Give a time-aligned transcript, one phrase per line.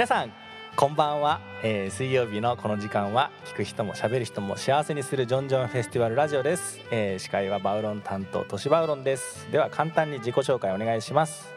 [0.00, 0.32] 皆さん
[0.76, 9.46] こんばんは、えー、水曜日のこの時間は聞く人も喋る人も幸せにするジョンジョンフェスティバルラジオです、えー、司会はバウロン担当都市バウロンです。
[9.52, 11.52] では簡単に自己紹介お願いします。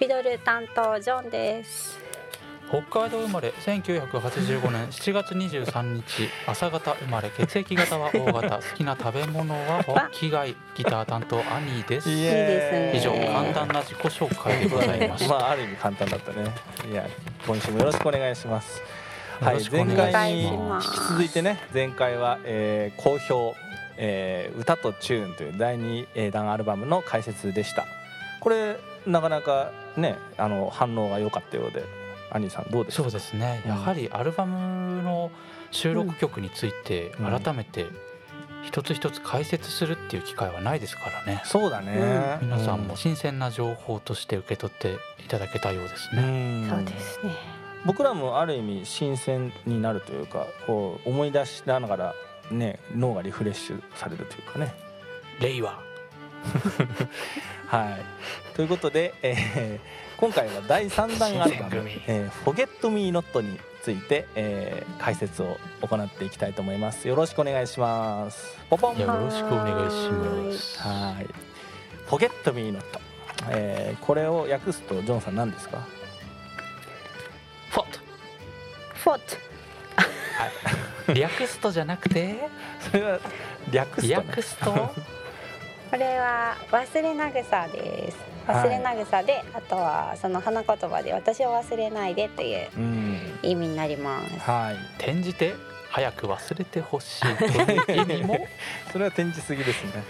[0.00, 2.03] フィドル担当ジョンです。
[2.70, 7.30] 北海道生まれ1985年 7月23日朝方生まれ。
[7.30, 8.56] 血液型は O 型。
[8.56, 10.56] 好きな食べ物はホッキ貝。
[10.74, 12.10] ギター担当アニーです。
[12.10, 16.50] いいです以上簡単な自己紹介でございまし まあある意味簡単だったね。
[16.90, 17.06] いや
[17.46, 18.82] 今週もよろしくお願いします。
[19.40, 23.54] はい前回に引き続いてね前回は、えー、好評、
[23.96, 27.84] えー、歌とチューンという第2弾アルバムの解説でした。
[28.40, 28.76] これ
[29.06, 31.84] なかなかねあの反応が良かったようで
[32.34, 35.30] アニーさんどうですそうですね、やはりアルバムの
[35.70, 37.86] 収録曲について改めて
[38.64, 41.42] 一つ一つ解説するっていう機会はないですからね。
[41.44, 47.32] そうだね、皆さんも新鮮な情報として受け取っていただけたようですね、そうですね。
[47.86, 52.14] 僕らもある意味新鮮になるというかこう思い出しながら
[52.50, 54.74] ね脳がリフレッシュされるというかね。
[55.40, 55.78] 令和
[57.66, 58.56] はい。
[58.56, 67.08] ということで、えー、今回は第3弾アルバム「えー、Forget Me Not」について、えー、解説を行っていきたいと思います。
[67.08, 68.56] よろしくお願いします。
[68.70, 68.98] ポポン。
[68.98, 70.78] よろしくお願いします。
[70.80, 71.26] はい。
[72.08, 72.82] Forget Me Not、
[73.50, 75.78] えー、これを訳すとジョンさん何ですか？
[77.70, 77.98] フォット
[78.94, 79.36] フォット
[81.06, 81.14] はい。
[81.18, 82.36] 略すとじゃなくて？
[82.90, 83.18] それは
[83.70, 84.94] 略すと、ね、略すと？
[85.94, 88.16] これは忘れなぐさです
[88.48, 92.68] 忘れなぐさで、はい、あとはその花言葉で私を忘れないでという
[93.44, 94.40] 意味になります。
[94.40, 94.74] はい。
[94.98, 95.54] 転じて
[95.90, 98.44] 早く忘れてほしいという 意味も
[98.90, 100.02] それは転じすぎですね。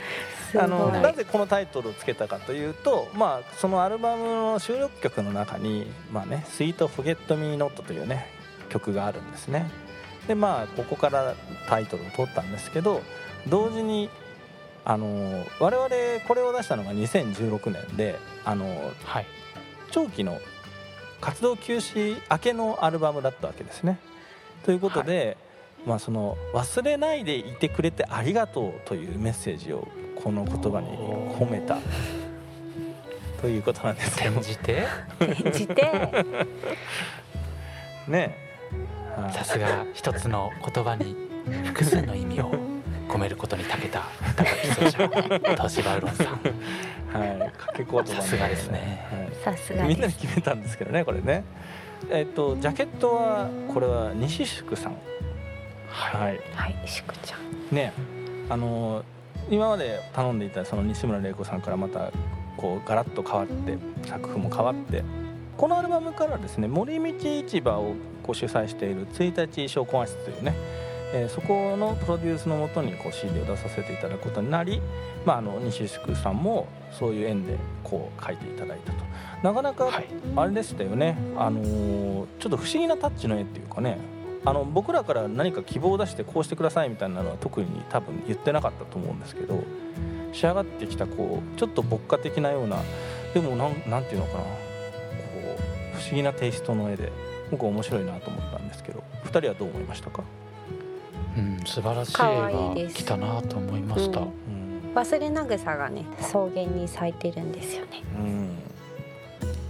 [0.59, 8.31] あのなぜこのタイトルをつけたかというと、まあ、そのアルバムの収録曲の中に「まあね、スイート・フォゲット・ミー・ノット」というね
[8.71, 9.69] 曲があるんですね。
[10.27, 11.35] でまあここから
[11.69, 13.03] タイトルを取ったんですけど
[13.47, 14.09] 同時に
[14.85, 15.89] あの我々
[16.29, 19.27] これを出したのが2016年であの、はい、
[19.91, 20.39] 長期の
[21.21, 23.99] 活動休止明けのアルバムだったわけですね。
[24.65, 25.39] ということで、
[25.79, 29.89] はい、まあ、その忘れないでいてくれてありがとうというメッセージを
[30.23, 30.89] この言葉に
[31.39, 31.79] 込めた。
[33.41, 34.87] ということなんです転じて？
[35.21, 36.15] 転じて。
[38.09, 38.37] ね。
[39.33, 41.15] さすが一つの言葉に
[41.65, 42.74] 複数の意味を
[43.15, 44.03] 込めることに長けた
[44.37, 45.09] 高木奏者
[45.57, 46.27] トシバウロンさん。
[46.27, 47.53] はい。
[47.53, 51.45] 掛け言葉、さすがですね、さすがみんなで決めたんですけどねこれね。
[52.11, 54.97] えっ、とジャケットはこれは西宿さん。
[55.89, 56.41] はい。
[56.55, 56.77] はい。
[56.87, 57.75] 宿ちゃん。
[57.77, 57.93] ね。
[58.49, 59.05] あの
[59.49, 62.11] 今まで頼んでいたその西村玲子さんからまた
[62.57, 65.05] こうガラッと変わって作風も変わって
[65.57, 70.55] このアルバムからですね森道市場をこう主催している1日商工室というね
[71.13, 74.81] えー、そこのプロデュースのもとにこう CD を出させていただくことになり、
[75.25, 79.05] まあ、あの西宿さんもそういう縁でこう書いていただいたと。
[79.43, 80.03] なかなか
[80.37, 83.99] あれでしたよね、はい、あのー、ちょっと不思議なタッチの絵っていうかね。
[84.47, 89.63] あの僕らから何か希望を出してこうしてくださいみたいなのは特に多分言ってなかったと思うんですけど
[90.35, 92.77] 仕上がってきたこうちょっと牧歌的なような
[93.33, 94.41] でもなんなんていうのかな。
[94.41, 94.49] こ
[95.95, 97.11] う不思議なテイストの絵で
[97.51, 100.23] 僕面白いなと思ったんですけど2人はどう思いましたか？
[101.37, 102.15] うん、素晴らしい
[102.81, 108.59] 絵が来たなと思いました、うん、忘れなぐさがね草原に咲いてるんですよね、うん、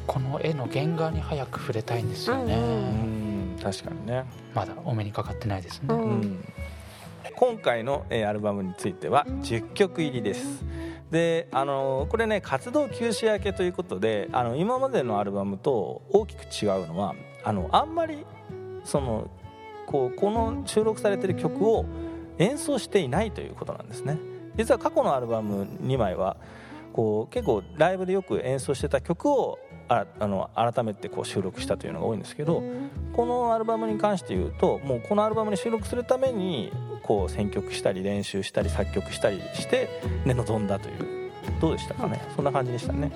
[0.07, 4.25] この絵の原画に早く触れたいんですよね、うん、確かにね。
[4.55, 5.89] まだお目にかかってないですね、
[7.37, 10.65] 今回の、えアルバムについては10曲入りです。
[11.11, 17.15] であのこれね活動休止明けということであの今までのアルバムと大きく違うのは
[17.45, 18.27] あのあんまり
[18.85, 19.31] その
[19.87, 21.85] こうこの収録されてる曲を
[22.39, 24.19] 演奏していないということなんですね。
[24.57, 26.37] 実は過去のアルバム2枚は
[26.93, 29.59] こう結構ライブでよく演奏してた曲を
[29.89, 32.63] ああの改めてこう収録したというのが多いんですけど
[33.13, 36.73] このアルバムに関して言うともうこのアルバムに収録するために
[37.03, 39.89] こう選曲したり練習したり作曲したりして
[40.25, 41.25] 根臨んだという。
[41.61, 42.23] どうでしたかね？
[42.35, 43.13] そんな感じでしたね。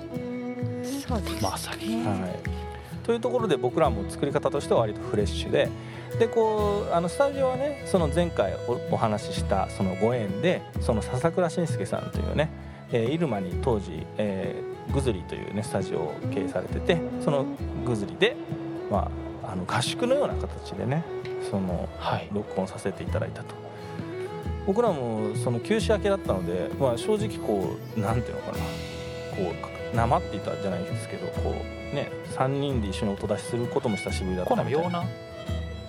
[0.83, 5.67] そうですまさに、はい、というところで僕らも作り方としては割とフレッシュで
[6.17, 8.55] でこうあのスタジオはねその前回
[8.91, 12.49] お話ししたそのご縁でその笹倉慎介さんというね、
[12.91, 17.45] えー、入間に当時、えー、グズリというねスタジオを経営されててその
[17.85, 18.35] グズリで、
[18.89, 19.11] ま
[19.43, 21.03] あ、あの合宿のような形でね
[21.49, 23.55] その、はい、録音させていただいたと。
[24.67, 28.57] 僕らもその休止明けだったので、まあ、正直こうなんていうのかな。
[29.35, 35.03] こう生って言ったじゃないですけどこうね3人で一緒に音出しすることも久しぶりだったこのような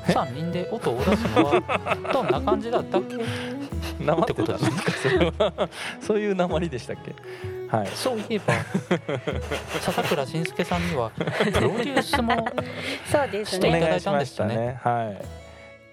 [0.06, 3.16] 3人で音を出すのはどんな感じだったっけ？
[4.04, 5.68] 生ってことですかそれは
[6.00, 7.14] そういう鉛でしたっけ？
[7.76, 8.54] はい、そういえば
[9.80, 11.24] 笹倉慎介さんにはプ
[11.60, 12.32] ロデュースも
[13.44, 14.56] していたねだいたんですね。
[14.56, 14.80] ね。
[14.82, 15.24] はい。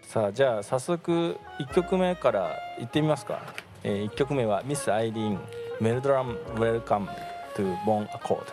[0.08, 3.40] さあじゃあ早速1曲目からいってみますか、
[3.84, 5.40] えー、1曲目はミス・アイリーン
[5.82, 7.10] 「メルドラム・ウェルカム・
[7.56, 8.46] トゥ・ボン・アコード」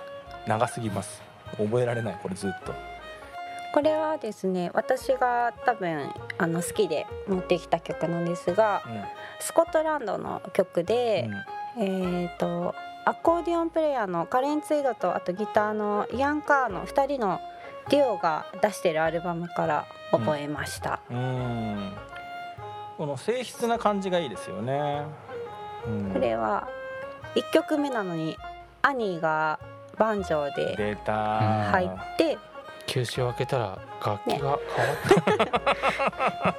[0.46, 1.22] 長すぎます。
[1.56, 2.74] 覚えられないこれずっと
[3.74, 8.84] これはですね私が多分あの好きで持ってきた曲なんですが
[9.40, 11.28] スコットランドの曲で、
[11.76, 12.72] えっ、と
[13.04, 17.40] アコーディオンプレイヤーのカレン・ツイドとあとギターのイアン・カーの2人の
[17.88, 21.16] デュオが出してるアルバムから覚えました、うん。
[21.16, 21.92] うん。
[22.96, 25.02] この静筆な感じがいいですよね、
[25.88, 26.10] うん。
[26.12, 26.68] これは
[27.34, 28.36] 1曲目なのに
[28.82, 29.58] アニーが
[29.98, 32.38] バンジョーで入って
[32.86, 34.58] 休止を開けたら楽器が変わっ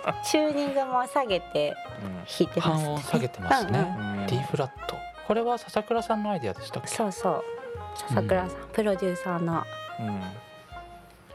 [0.06, 3.86] た、 チューニングも下げて弾いてます半音下げてますね、うん。
[3.86, 4.20] うん。
[4.20, 4.96] うん D フラット。
[5.28, 6.88] これは笹倉さんのアイデアでしたっけ？
[6.90, 7.44] そうそう。
[8.10, 9.64] 笹倉さん、プロデューサーの
[10.00, 10.22] うん。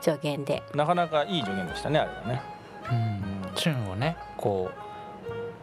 [0.00, 0.62] 助言で。
[0.74, 2.42] なかなかいい助言でしたねあれはね。
[2.90, 3.50] うん。
[3.54, 4.70] チューンをねこ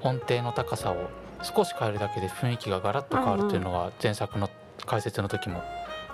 [0.03, 1.09] う音程の高さを
[1.41, 4.49] 少し変えるだけで雰囲気がガラッと変わるというのは前作の
[4.85, 5.63] 解説の時も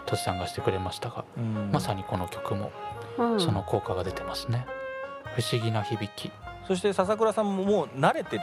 [0.06, 1.70] トシさんがしてくれましたが、うん。
[1.72, 2.72] まさにこの曲も
[3.18, 3.40] うん。
[3.40, 4.66] その効果が出てますね、
[5.36, 6.32] 不思議な響き。
[6.68, 8.40] そして笹倉さんももう慣れて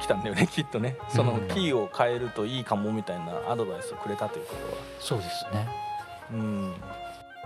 [0.00, 0.96] きたんだよね きっとね。
[1.08, 1.48] そのうん。
[1.48, 4.82] キーを変えるといいかもみたいなアドバイスをくれたということは。
[4.98, 5.68] そうですね。
[6.32, 6.74] うん。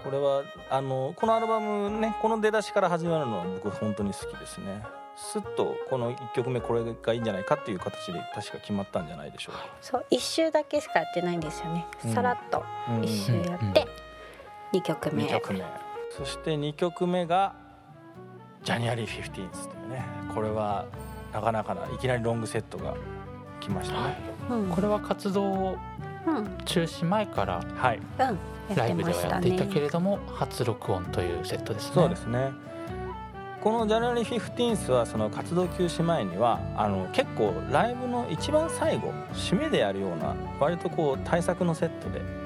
[0.02, 4.82] これはあのこのアルバムねこの出だしから始まるのは僕本当に好きですね。
[5.16, 12.12] すっとこの1曲目これがいいんじゃないかっていう形で確か決まったんじゃないでしょうか、そう一周だけしかやってないんですよね、うん。
[12.12, 13.86] さらっとうん一周やって
[14.72, 15.64] 二曲目、2曲目
[16.16, 17.54] そして2曲目が
[18.62, 19.44] 「ジャニアリー 15th」とい
[19.86, 20.84] うねこれは
[21.32, 22.94] なかなかないきなりロングセットが
[23.60, 24.16] 来ましたね。
[24.48, 24.68] うん。
[24.68, 25.76] これは活動
[26.26, 27.94] うん中止前からラ
[28.88, 30.18] イブではやっていたけれども。
[30.28, 31.94] 初録音というセットですね。
[31.94, 32.52] そうですね。
[33.60, 42.43] この「ジャニアリー 15th」はその活動休止前にはあの結構ライブの一番最後締めでやるような割とこう対策のセットで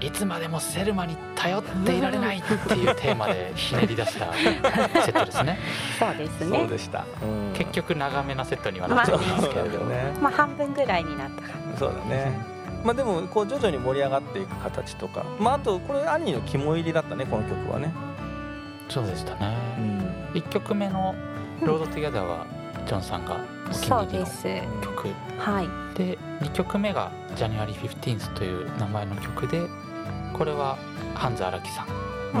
[0.00, 4.32] いつまでもセルマに頼っていられないっていうテーマでひねり出した
[5.02, 5.58] セットですね。
[5.98, 7.52] そうですそうねでした、うん。
[7.54, 10.18] 結局長めなセットにはなっちゃうんですけれど、そうだよね。
[10.20, 11.48] まあ半分ぐらいになったか
[11.78, 12.32] そうだね。
[12.84, 15.24] まあでもこう徐々に盛り上がっていく形とか。
[15.40, 17.92] まああとこれ兄の肝入りだったねこの曲はね。
[18.88, 20.40] そうでしたね、うん。
[20.40, 21.14] 1曲目の
[21.60, 22.46] 「Road Together」は
[22.86, 23.36] ジョンさんが
[23.68, 24.46] お気に入りのです。
[24.82, 25.08] 曲。
[25.38, 25.68] はい。
[25.94, 29.66] で2曲目が「January 15th」という名前の曲で
[30.38, 30.78] これは
[31.14, 31.90] ハンズ・アラキさん、う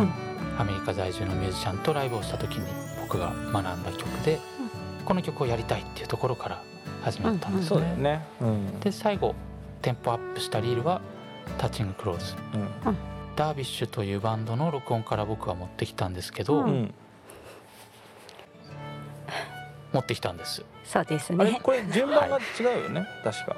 [0.04, 0.12] ん。
[0.58, 2.66] アメリカ在住のミュージシャンとライブをした時に
[3.02, 4.38] 僕が学んだ曲で、
[5.04, 6.62] この曲をやりたいっていうところから
[7.02, 7.96] 始まったんですね。
[7.96, 8.24] ね。
[8.40, 8.80] うん。
[8.80, 9.34] で最後
[9.82, 11.00] テンポアップしたリールは
[11.58, 12.96] 「Touching Cloth」うん。
[13.34, 16.94] ダービッシュというバンドの録音から僕は持ってきたんですけど、うんうん。
[19.92, 20.64] 持ってきたんです。
[20.84, 21.36] そうですね。
[21.40, 23.06] あれこれ順番が違うよね。
[23.24, 23.56] 確か。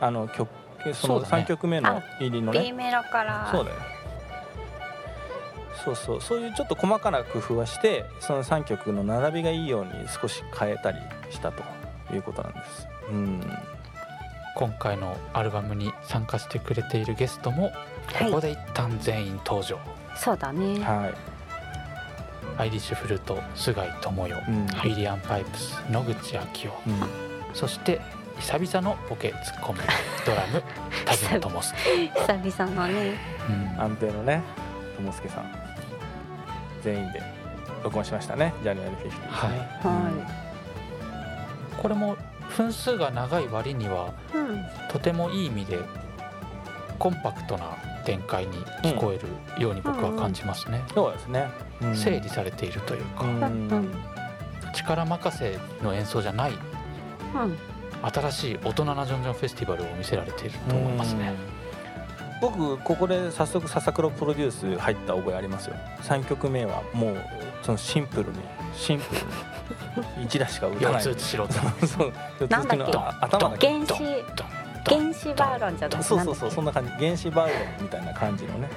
[0.00, 0.48] あの曲
[0.82, 1.42] そのそうだね。
[1.44, 3.48] 3曲目の入りの B ねメロから。
[3.50, 3.76] そうだよ。
[5.84, 6.20] そうそう。
[6.20, 10.98] そういうちょっと細かな工夫はしてその3曲の並びがいいように少し変えたり
[11.30, 11.62] したと
[12.12, 12.88] いうことなんです。
[13.10, 13.40] うん。
[14.56, 17.70] 今回のアルバムに参加してくれているゲストも
[18.18, 19.78] ここはいで一旦全員登場、
[20.16, 20.80] そうだね。
[20.80, 21.14] はい。
[22.60, 24.64] アイリッシュフルート菅井智代、うん。
[24.64, 26.90] ウィリアン・パイプス野口昭夫。
[26.90, 27.54] うん。
[27.54, 28.00] そして
[28.40, 29.80] 久々のボケツッコミ
[30.24, 30.62] ドラム
[31.04, 33.14] 田島智介、久々のね。
[33.48, 33.80] うん。
[33.80, 34.42] 安定のね
[34.98, 35.52] 友介さん。
[36.82, 37.22] 全員で
[37.82, 38.54] 録音しましたね。
[38.62, 40.10] ジャニアリー50ですねは
[41.82, 42.16] これも
[42.56, 44.64] 分数が長い割にはうん。
[44.90, 45.78] とてもいい意味で
[46.98, 51.50] コンパクトな展開に聞こえるように僕は感じますね、そうですね、
[51.82, 51.96] うん。
[51.96, 53.42] 整理されているというか、うん。
[53.42, 53.92] うん。
[54.72, 56.52] 力任せの演奏じゃない
[57.34, 61.32] うん新しい大人なジョンジョンフェスティバルを見せられていると思いますね、
[62.40, 65.76] 僕ここで早速笹倉プロデュース入った覚えありますよ。
[66.02, 67.16] 3曲目はもう
[67.62, 68.38] そのシンプルに
[68.74, 69.20] シンプル
[70.22, 71.04] に 1打しか打たない。
[71.04, 71.54] 四つ打ちしろと。
[71.54, 73.94] そう四つ打ちのなんだっけあ頭だけ原子
[74.88, 76.02] 原子バーロンじゃない？
[76.04, 77.04] そうそうそうそんなな感じ。
[77.04, 78.68] 原子バウロンみたいな感じのね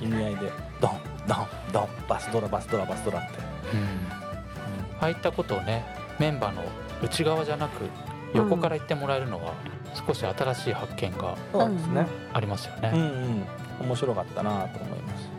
[0.00, 0.52] 意意味合いで。
[0.80, 0.92] ドン
[1.26, 1.88] ドンドン。
[2.06, 3.38] バスドラバスドラバスドラって、
[3.72, 4.12] うん。
[5.00, 5.84] ああいったことをね
[6.18, 6.62] メンバーの
[7.02, 7.84] 内側じゃなく
[8.34, 9.54] 横から言ってもらえるのは
[10.06, 11.36] 少し新しい発見が
[12.32, 13.86] ありますよね、うんうん。
[13.86, 15.38] 面白かったなと思います。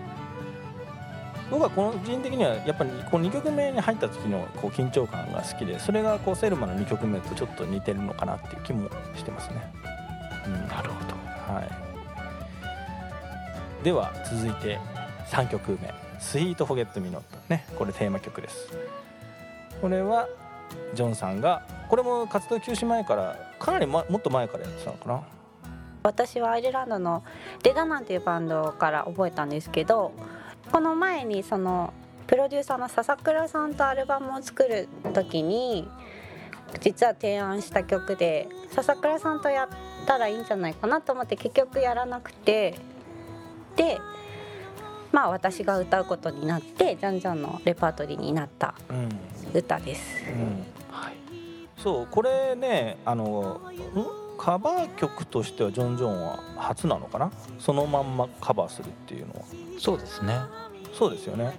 [1.51, 9.55] 僕はこの人的にはやっぱりこう2曲目に入った時のこう緊張感が好きでそれがこうセルマの2曲目とちょっと似てるのかなっていう気もしてますね、
[10.45, 11.15] うん、なるほど、
[11.53, 11.63] は
[13.81, 14.79] い、では続いて
[15.31, 17.65] 3曲目「スイート・フォゲット・ミノット」ね。
[17.75, 18.71] これテーマ曲です。
[19.81, 20.27] これは
[20.93, 25.21] ジョンさんがこれも活動休止前からかなり、ま、もっと前からやってたのかな？
[26.01, 27.23] 私はアイルランドの
[27.61, 30.13] デダナンというバンドから覚えたんですけど
[30.71, 31.93] この前にその
[32.25, 35.89] プロデューサーの笹倉さんとアルバムを作る時に
[36.79, 39.67] 実は提案した曲で笹倉さんとやっ
[40.05, 42.75] たらいいんじゃないかなと思って結局やらなくて
[43.75, 43.99] で
[45.11, 48.75] まあ私が歌うことになってじゃんじゃんのレパートリーになった
[49.53, 50.23] 歌です。
[50.27, 50.33] うん。
[50.33, 51.15] うん、はい、
[51.77, 53.59] そうこれねあの
[54.37, 57.31] カバー曲としてはジョン・ジョンは初なのかな？
[57.59, 59.41] そのまんまカバーするっていうのは。
[59.79, 60.39] そうですね。
[60.93, 61.57] そうですよね。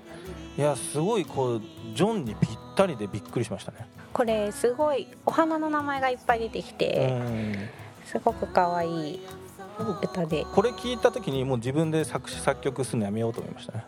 [0.57, 1.61] いやすごいこう
[1.95, 3.87] ジョンにぴったりでびっくりしましたね。
[4.13, 7.69] これすごいお花の名前がいっぱい出てきて
[8.07, 9.21] すごく可愛い
[9.85, 10.45] 歌で。
[10.53, 13.85] これ聞いた時にもう自分で作詞作曲するのやめようと思いましたね。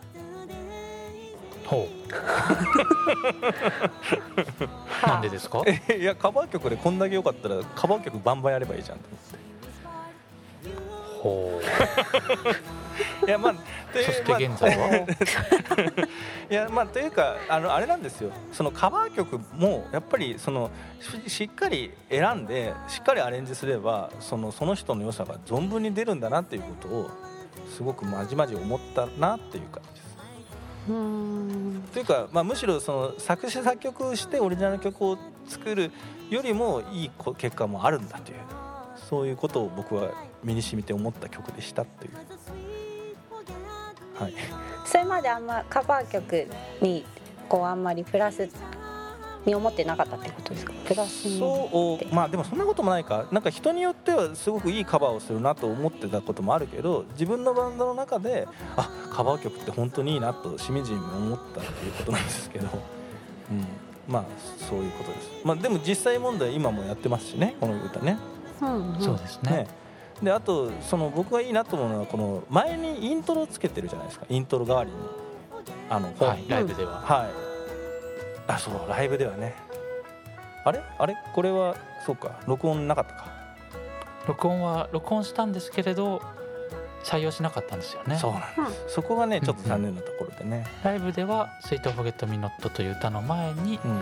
[1.65, 1.93] ほう。
[5.07, 5.61] なんでですか？
[5.97, 9.37] いやカバー曲でこんだけ良かったらカバー曲バンバンやればいいじゃんと思って。
[11.21, 11.63] ほう。
[13.27, 13.53] いやまあ
[14.01, 14.97] そして現在は、まあ、
[16.49, 20.71] いやまあというかあのあれなんですよそのカバー曲もやっぱりその
[21.27, 27.09] しっかり選んでしっかりアレンジすればそのその人の良さが存分に出るんだなっていうことを
[27.75, 30.13] すごくまじまじ思ったなっていう感じです。
[30.85, 35.91] というか、まあ、むしろその作詞作曲してオリジナル曲を作る
[36.29, 38.37] よりもいい結果もあるんだという
[39.09, 40.11] そういうことを僕は
[40.43, 42.62] 身に染みて思った曲でしたという。
[44.15, 44.33] はい、
[44.85, 46.47] それまであんまカバー曲
[46.81, 47.05] に
[47.49, 48.47] こうあんまりプラス
[49.45, 50.71] に思ってなかったってことですか？
[50.85, 53.25] プラスそうまあでもそんなこともないか。
[53.31, 62.67] なんか人によってはすごくいいカバーをするなと思ってたこともあるけど自分のバンドの中であカバー曲って本当にいいなとしみじみ思ったっていうことなんですけど、
[63.51, 63.67] うん、
[64.07, 64.25] まあ
[64.69, 68.17] そういうことです、まあ、でも実際問題今もやってますしねこの歌ね、
[68.61, 69.51] うんうん、そうですね。
[69.51, 69.82] ね
[70.23, 74.25] であとその僕がいいなと思うのはこの前にイントロつけてるじゃないですか。
[74.29, 74.97] イントロ代わりに。
[75.89, 77.29] あの、はい、ライブでは、はい。
[78.47, 79.55] あそうライブではね。
[80.65, 80.81] あれ？
[80.97, 81.15] あれ？
[81.33, 81.75] これは
[82.05, 82.39] そうか。
[82.47, 83.33] 録音なかったか。
[84.27, 86.21] 録音は録音したんですけれど
[87.03, 88.17] 採用しなかったんですよね。
[88.17, 93.99] そうなんです、うん、そこがねちょっと残念なところでね、ライブでは「スイート・フォゲット・ミノット」という歌の前に、うん、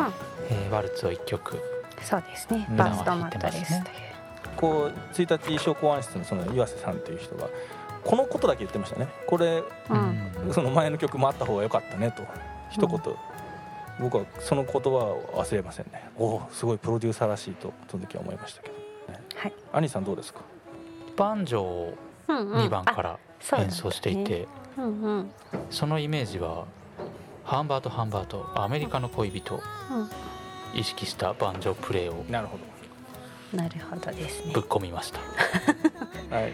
[0.49, 1.57] えー、ワルツを1曲
[2.03, 4.10] そうですねバストマットレスという
[4.57, 7.49] こう1日衣装考案室のその岩瀬さんという人が
[8.03, 9.07] このことだけ言ってましたね。
[9.27, 12.23] これ、うん、その前の曲もあった方が良かったねと
[12.71, 12.99] 一言、
[13.99, 16.09] 僕はその言葉を忘れませんね。
[16.17, 18.75] おおすごいプロデューサーらしいとその時は思いましたけど、
[19.13, 20.41] ね、はい、兄さんどうですか？
[21.15, 23.19] バンジョーを2番から
[23.57, 25.31] 演奏していて、うんうん、
[25.69, 26.65] そのイメージは
[27.43, 29.61] ハンバート・ハンバートアメリカの恋人、
[30.73, 32.23] 意識したバンジョープレーを。
[32.29, 32.63] なるほど
[33.53, 34.53] なるほどですね。
[34.53, 35.19] ぶっ込みました。
[36.35, 36.53] はい。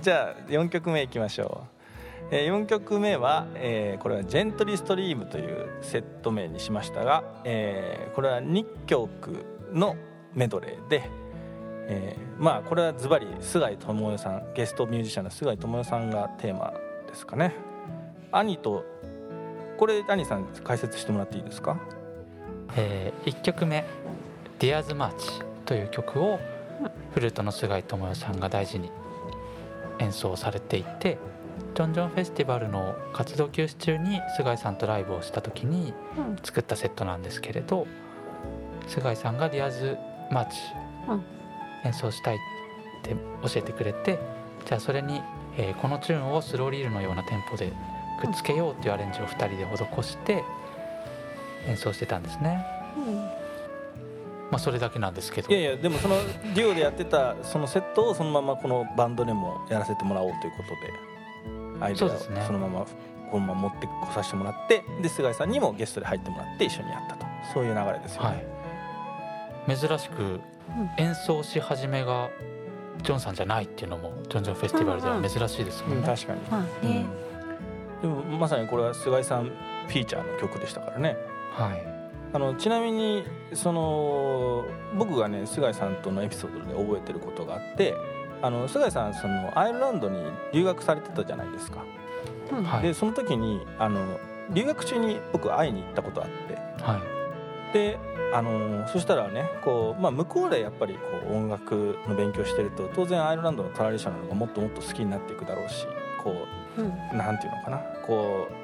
[0.00, 1.74] じゃあ4曲目いきましょう。
[2.30, 9.96] え4曲目は、えー、これは「ジェントリーストリーム」というセット名にしましたが、えー、これは2曲の
[10.34, 11.08] メドレーで、
[11.86, 16.72] えー、まあこれはズバリ菅井智代さんゲストミュージシャンの菅井智代さんがテーマ
[17.06, 17.54] ですかね。
[18.32, 18.84] 兄と
[19.76, 21.76] これ兄さん解説してもらっていいですか、
[22.76, 23.84] えー、1曲目
[24.58, 25.28] 「ディアーズ・マーチ」
[25.64, 26.40] という曲を
[27.12, 28.90] フルートの菅井智代さんが大事に
[29.98, 31.18] 演奏されていて
[31.74, 35.92] ジョンジョンフェスティバルの活動休止中に菅井さんとライブをした時に
[36.42, 37.86] 作ったセットなんですけれど、
[38.82, 39.96] うん、菅井さんがリアズ
[40.30, 40.56] マーチ
[41.84, 42.38] 演奏したいっ
[43.02, 44.18] て教えてくれて
[44.66, 45.20] じゃあそれに、
[45.56, 47.72] えー、このチューンをスローリールのようなテンポで
[48.20, 50.44] くっつけようっていうアレンジを2人で施して
[51.66, 52.64] 演奏してたんですね。
[52.96, 53.00] う
[53.40, 53.43] ん
[54.54, 55.50] まあ、それだけなんですけど。
[55.50, 56.16] いやいやでもその
[56.54, 61.14] デュオでやってたそのセットをそのままこのバンドでもやらせてもらおうということで。
[61.80, 62.10] アイデアを
[62.46, 62.86] そのまま
[63.30, 67.26] このまま持ってこさせてもらってで菅井さんにもゲストで入ってもらって一緒にやったと。
[67.52, 68.46] そういう流れですよね、
[69.66, 70.40] はい、珍しく
[70.96, 72.30] 演奏し始めが
[73.02, 76.32] ジョンさんじゃないっていうのもジョンジョンフェスティバルでは珍しいですもんね、うんうん、確か
[76.82, 77.06] に、
[78.02, 81.16] うん、でもまさにこれは菅井さんフィーチャーの曲でしたからね。
[81.52, 81.93] はい
[82.34, 84.64] あのちなみにその
[84.98, 87.94] 僕がね菅井さんとのエピソードで覚えてることがあって
[88.42, 90.18] あの菅井さんそのアイルランドに
[90.52, 91.84] 留学されてたじゃないですか。
[92.50, 92.82] うん。
[92.82, 94.18] でその時にあの
[94.52, 96.54] 留学中に僕会いに行ったことあって。
[96.82, 97.72] はい。
[97.72, 97.98] で
[98.34, 101.00] あのそしたらねこう、まあ、向こうでやっぱりこ
[101.30, 105.86] う音楽の勉強してると当然アイルランドのトラディショナルがもっともっと好きになっていくだろうし
[106.22, 106.34] こ
[106.76, 106.86] うん。
[106.86, 107.78] うなんていうのかな。
[108.04, 108.63] こう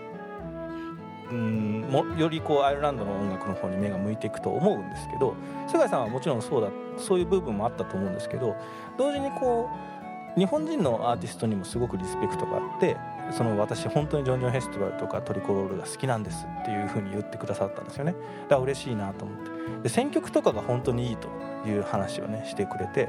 [1.30, 5.34] うんもよりこうアイルランドの音楽の方に目が向いていくと思うんですけど
[5.68, 6.68] 菅井さんはもちろんそうだ
[6.98, 8.56] そういう部分もあったと思うんですけど
[8.98, 9.68] 同時にこ
[10.36, 12.96] う日本人のアーティストにもすごくリスペクトがあって
[13.32, 18.12] その私本当にジョンジョンフェスティバルとかトリコロールが好きなんですっていうふうに言ってくださったんですよね。
[18.12, 18.18] だ
[18.50, 19.50] から嬉しいなと思って。
[19.82, 21.28] で選曲とかが本当にいいと
[21.66, 23.08] いう話をねしてくれて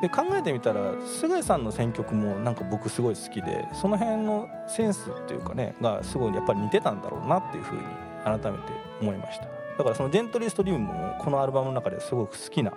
[0.00, 7.82] で考えてみたら菅井さんの選曲もなんか僕すごい好きでその辺のセンスっていうかねがすごいやっぱり似てたんだろうなっていうふうに
[8.24, 9.44] 改めて思いました。
[9.44, 12.72] だからその「ジェントリーストリーム」もこのアルバムの中ですごく好きな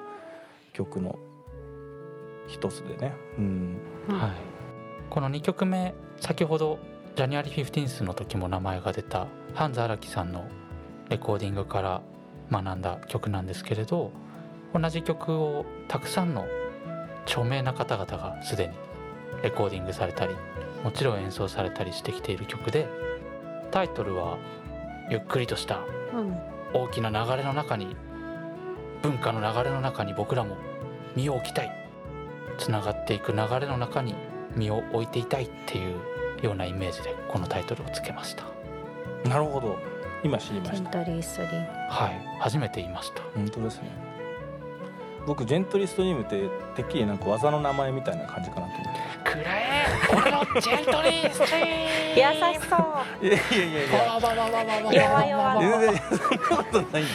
[0.73, 1.17] 曲の
[2.47, 3.13] 一つでね。
[3.37, 3.77] うん。
[4.09, 4.19] うん。
[4.19, 4.31] はい、
[5.09, 6.79] この2曲目先ほど
[7.15, 10.45] ジャニュアリー15の時も名前が出たハンズ荒木さんの
[11.09, 12.01] レコーディングから
[12.51, 14.11] 学んだ曲なんですけれど
[14.73, 16.45] 同じ曲をたくさんの
[17.25, 18.73] 著名な方々がすでに
[19.43, 20.35] レコーディングされたり
[20.83, 22.87] もちろん演奏されたりしてきている曲で
[23.71, 24.37] タイトルは
[25.09, 25.79] ゆっくりとした
[26.13, 26.37] うん。
[26.73, 27.95] 大きな流れの中に
[29.01, 30.57] 文化の流れの中に僕らも
[31.15, 31.71] 身を置きたい
[32.57, 34.15] つながっていく流れの中に
[34.55, 35.95] 身を置いていたいっていう
[36.41, 38.43] ようなイメージでこのタイトルをつけました。
[39.29, 39.77] なるほど。
[40.23, 40.89] 今知りました。
[41.89, 42.39] はい。
[42.39, 43.21] 初めて言いました。
[43.35, 44.02] 本当ですね
[45.25, 49.31] 僕ジェントリーストリームっててっきりなんか技の名前みたいな感じかなと思って。
[49.31, 49.85] くらえ。
[50.11, 53.25] 俺のジェントリーストリー優しそう。
[53.25, 53.97] いやいやいやいや。
[53.99, 57.05] わわわわわわ弱々全然そんなことないんだよ。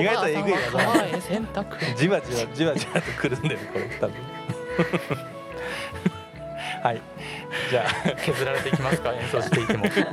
[0.00, 0.66] 意外とえぐい技な。
[0.68, 4.14] んだよお母さんは川へ洗濯じわじわじわじわとくるんだよこれ多分。
[6.82, 7.00] はい。
[7.70, 8.10] じゃあ。
[8.20, 9.12] 削られていきますか？
[9.14, 9.84] 演奏していても。
[9.90, 10.04] じわ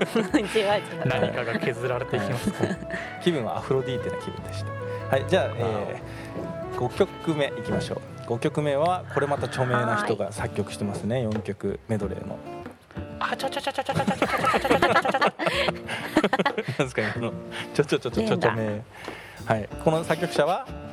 [0.53, 1.05] じわ。
[1.05, 2.65] 何かが削られていきますか？
[3.21, 4.71] 気分はアフロディーテな気分でした。
[5.15, 6.44] はいじゃあ、えー、
[6.75, 8.31] 5曲目いきましょう。
[8.33, 11.27] 5曲目はこれまた著名な人が作曲してますね。
[11.27, 12.37] 4曲メドレーの。
[13.19, 15.31] あちょちょちょちょちょちょちょちょちょちょちょちょちょなん
[16.79, 17.33] ですか今の
[17.73, 18.83] ちょちょちょちょちょ著名
[19.45, 20.84] はいこの作曲者はひろ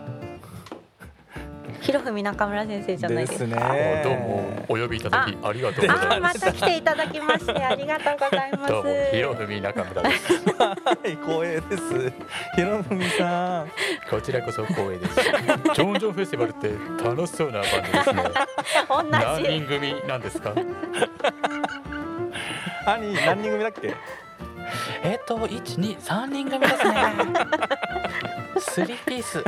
[1.83, 3.38] ふみ中村先生じゃないです。
[3.40, 4.01] かですね。
[4.05, 6.38] どうもお呼びいただきありがとうございます。
[6.45, 8.73] また来ていただきまして ありがとうございます。
[8.73, 10.33] どうもひろふみ中村です。
[10.59, 12.12] はい光栄です。
[12.55, 13.71] ひろふみさん。
[14.11, 15.14] こちらこそ光栄です。
[15.23, 16.71] ジョンジョンフェスティバルって
[17.05, 18.25] 楽しそうなバンドですね。
[18.88, 20.53] 同何じ人組なんですか？
[22.87, 23.95] 兄何人組だっけ？
[25.03, 26.95] えっと一二三人組ですね。
[28.59, 29.42] スリーピース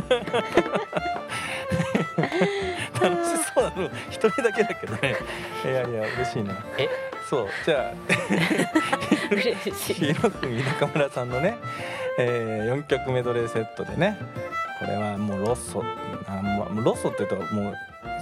[3.01, 5.17] 楽しそうなの一人だけだけどね。
[5.65, 6.55] いやいや嬉しいな。
[6.79, 6.89] え？
[7.29, 7.93] そうじゃあ
[9.35, 9.95] 嬉しい。
[9.95, 11.57] ひろふみ中村さんのね、
[12.19, 14.19] えー、4曲メドレーセットでね
[14.79, 15.83] これはもうロッソ
[16.29, 17.75] あ、まあ、ロッソって言うともう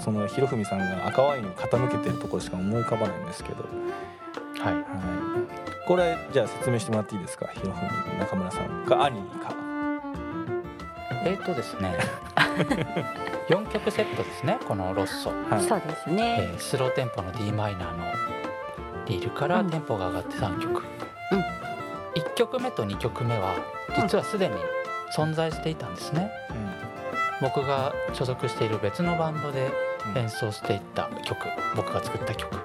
[0.02, 3.64] そのひろふみさんが赤ワインを傾けてるところしか思い浮かばないんですけど、
[4.62, 4.74] はい。
[4.74, 4.84] はい、
[5.88, 7.48] これじゃあ説明してもらっていいですか？
[7.52, 9.52] ひろふみ中村さんが兄か？
[11.24, 11.96] えっとですね
[13.48, 15.62] 四曲セットですねこのロッソ、はい。
[15.62, 18.04] そうですえねースローテンポの d マイナーの
[19.06, 19.70] リールからうん。
[19.70, 22.22] テンポが上がって3曲、うん。
[22.22, 23.54] 1曲目と2曲目は
[23.96, 24.54] 実はすでに
[25.16, 26.30] 存在していたんですね、
[27.42, 29.70] 僕が所属している別のバンドで
[30.14, 30.18] うん。
[30.18, 31.38] 演奏していった曲
[31.76, 32.58] 僕が作った曲、ん。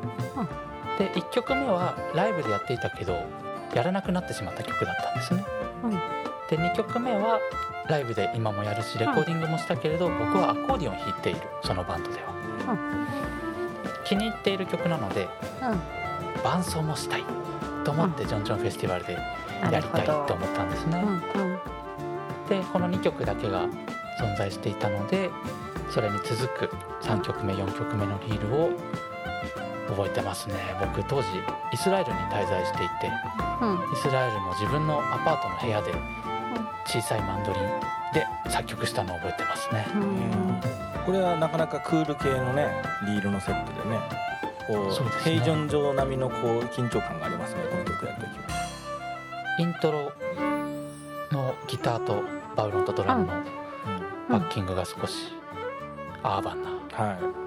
[0.97, 3.13] で1曲目はライブでやっていたけど
[3.73, 5.43] やらなくなってしまった曲だったんですね、
[5.83, 5.91] うん。
[5.91, 7.39] で2曲目は
[7.87, 12.27] ライブで今もやるしレコーディングもしたけれど、僕はアコーディオン弾いているそのバンドでは、
[14.05, 15.27] 気に入っている曲なので
[15.61, 16.41] うん。
[16.43, 17.23] 伴奏もしたい。
[17.83, 19.17] と思ってジョンジョンフェスティバルで
[19.63, 21.05] なやりたいと思ったんですね、
[22.49, 23.63] でこの2曲だけが
[24.19, 25.29] 存在していたので
[25.89, 26.35] それに続
[26.67, 26.69] く
[27.01, 28.69] 3曲目4曲目のリールを
[29.87, 30.55] 覚えてますね。
[30.81, 31.27] 僕当時
[31.71, 32.93] イスラエルに滞在していて
[33.61, 33.75] うん。
[33.93, 35.93] イスラエルの自分のアパートの部屋で
[36.87, 37.63] 小さいマンドリン
[38.13, 39.85] で作曲したのを覚えてますね。
[41.05, 42.67] これはなかなかクール系のね
[43.05, 43.99] リールのセットでね
[44.67, 50.11] こうねヘイジョン上並みのこう緊張感がありますねこの曲やるときイントロ
[51.31, 52.23] のギターと
[52.57, 53.33] バウロンとドラムの
[54.29, 55.33] バッキングが少し
[56.23, 57.46] アーバンなはい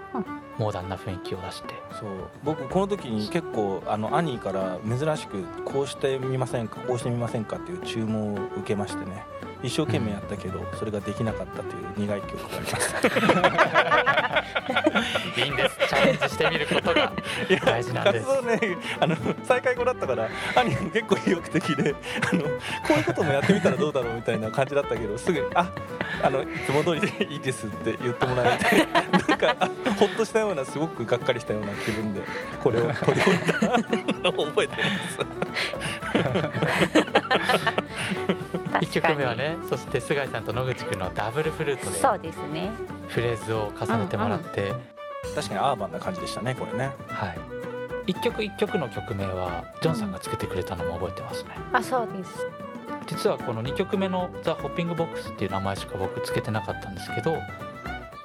[0.60, 1.74] モーダンな雰囲気を出して。
[1.98, 2.10] そう。
[2.44, 9.24] 僕この時に結構あの兄から珍しくこうしてみませんかこうしてみませんかっていう注文を受けましてね。
[9.62, 12.94] 一生懸命やったけどそれができなかったという苦い記憶があります。
[15.40, 17.12] いいんですチャレンジしてみることが
[17.64, 18.26] 大事なんです。
[18.26, 21.96] 活動ねあの再開後だったから兄結構意欲的で
[22.32, 22.48] あのこ
[22.90, 25.72] ういうこともやってみたらどうだろうみたいな感じだったけどすぐあ
[26.22, 28.86] あのいつも通りでいいですって言ってもらえて
[29.28, 29.56] なんか
[29.98, 32.20] ほっとしたようなすごくがっかりしたような気分で
[32.62, 34.82] これを取り込んだのを覚えてま
[38.78, 42.70] す1曲目はねそして菅井さんと野口君のダブルフルートでそうですね。
[43.08, 44.80] フレーズを重ねてもらって、うんうん、
[45.34, 46.90] 確かにアーバンな感じでしたねこれね。
[47.08, 47.38] はい。
[48.06, 52.70] 一曲一曲の曲名はジョンさんがつけてくれたのも覚えてますね、あそうです。
[53.06, 57.36] 実はこの2曲目の「ザ・ホッピングボックス」っていう名前しか僕つけてなかったんですけど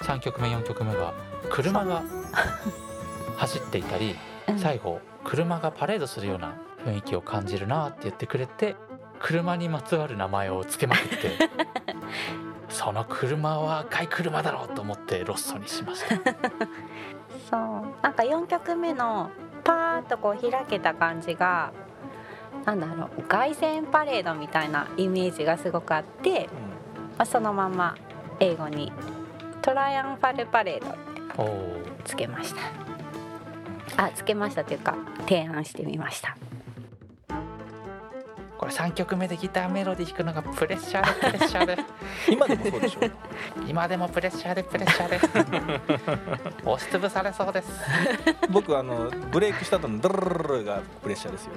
[0.01, 1.13] 3曲目4曲目が
[1.49, 2.03] 車が
[3.37, 4.15] 走っていたり
[4.57, 6.55] 最後車がパレードするような
[6.85, 8.75] 雰囲気を感じるなって言ってくれて
[9.19, 11.15] 車にまつわる名前を付けまくって
[12.75, 16.15] その車は赤い車だろうと思ってロッソにしました。
[17.49, 17.59] そう。
[18.01, 19.31] なんか4曲目の
[19.63, 21.71] パーッとこう開けた感じが
[22.65, 26.49] なんだろう凱旋パレードみたいなイメージがすごくあって、
[27.17, 27.95] まあ、そのまま
[28.39, 28.91] 英語に
[29.61, 32.85] 「トライアンファルパレード」ってつけました。
[33.97, 36.35] あつけましたというか提案してみました
[38.65, 41.77] これ3曲目でギターメロディー弾くのがプレッシャーでプレッシャーで。
[42.29, 42.99] 今でもそうでしょ？
[43.67, 46.65] 今でもプレッシャーでプレッシャーで。
[46.65, 47.69] 押しつぶされそうです。
[48.49, 51.51] 僕あのブレイクした後のドルルルがプレッシャーですよ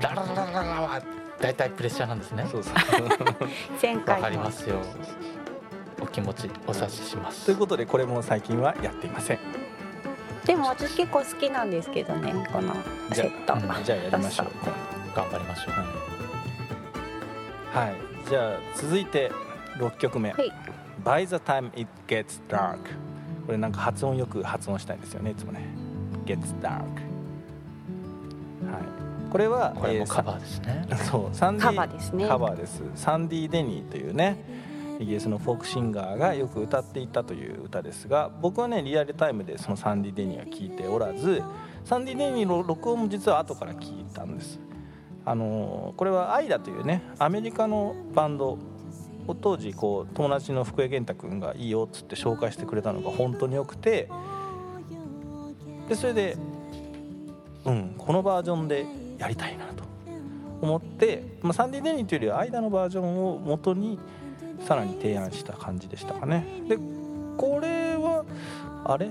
[0.00, 1.02] ラララララは
[1.40, 2.74] 大体プレッシャーなんですねそうそう
[3.80, 4.76] 前回わかりますよ
[6.00, 9.38] お気持ちお察ししますということでこれも最近はやっていません
[10.44, 12.74] でも私結構好きなんですけどねこの
[13.12, 15.70] セット、じゃあやりましょう頑張りましょ
[17.74, 19.30] う、はい、じゃあ続いて
[19.78, 20.52] 6曲目、はい、
[21.04, 22.78] By the time it gets dark
[23.46, 25.32] これなんか発音よく発音したいんですよね。
[25.32, 25.66] いつもね。
[26.24, 26.88] Gets dark はい。
[29.30, 31.36] これはこれもカバーですね、えー、そう。
[31.36, 32.28] サンディカバーですね。
[32.28, 32.82] カバーです。
[32.94, 34.36] サンディ・デニーというね
[35.00, 41.42] イギリスのフォークシンガーがよく歌っていたという歌ですが僕はねリアルタイムでそのサンディ・デニーは聞いておらず
[41.84, 44.60] サンディ・デニーの録音も実は後から聞いたんです
[45.24, 48.58] あのこれは「アイダ」というねアメリカのバンド
[49.26, 54.08] を当時こう友達の福江源太君がいいよっつって紹介してくれたのが本当によくて
[55.88, 56.36] でそれで、
[57.64, 58.86] うん、このバージョンで
[59.18, 59.84] やりたいなと
[60.60, 63.98] 思って、まあ、サンディ・デニーというよりは「アイダ」のバージョンを元に
[64.66, 66.44] さらに提案した感じでしたかね。
[66.68, 66.76] で
[67.36, 68.24] これは
[68.84, 69.10] あれ？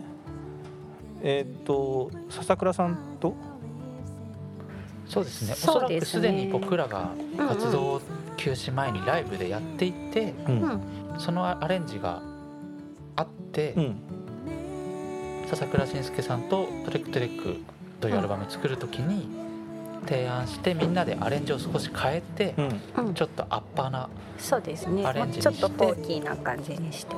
[1.23, 3.35] えっ、と笹倉さんと
[5.11, 5.53] そうですね。
[5.53, 8.01] おそらくすでに僕らが活動
[8.37, 10.81] 休止前にライブでやっていて、うん、
[11.17, 12.21] そのアレンジが
[13.17, 13.95] あって、うん、
[15.49, 17.57] 笹倉慎介さんと「トレックトレック」
[17.99, 19.27] というアルバム作る時に
[20.07, 22.55] 提案してみんなでアレンジを少し変えて、
[22.97, 25.05] うん、ちょっとアッパーなそうですね。
[25.05, 27.15] アレンジにして、ちょっとフォーキーな感じにして。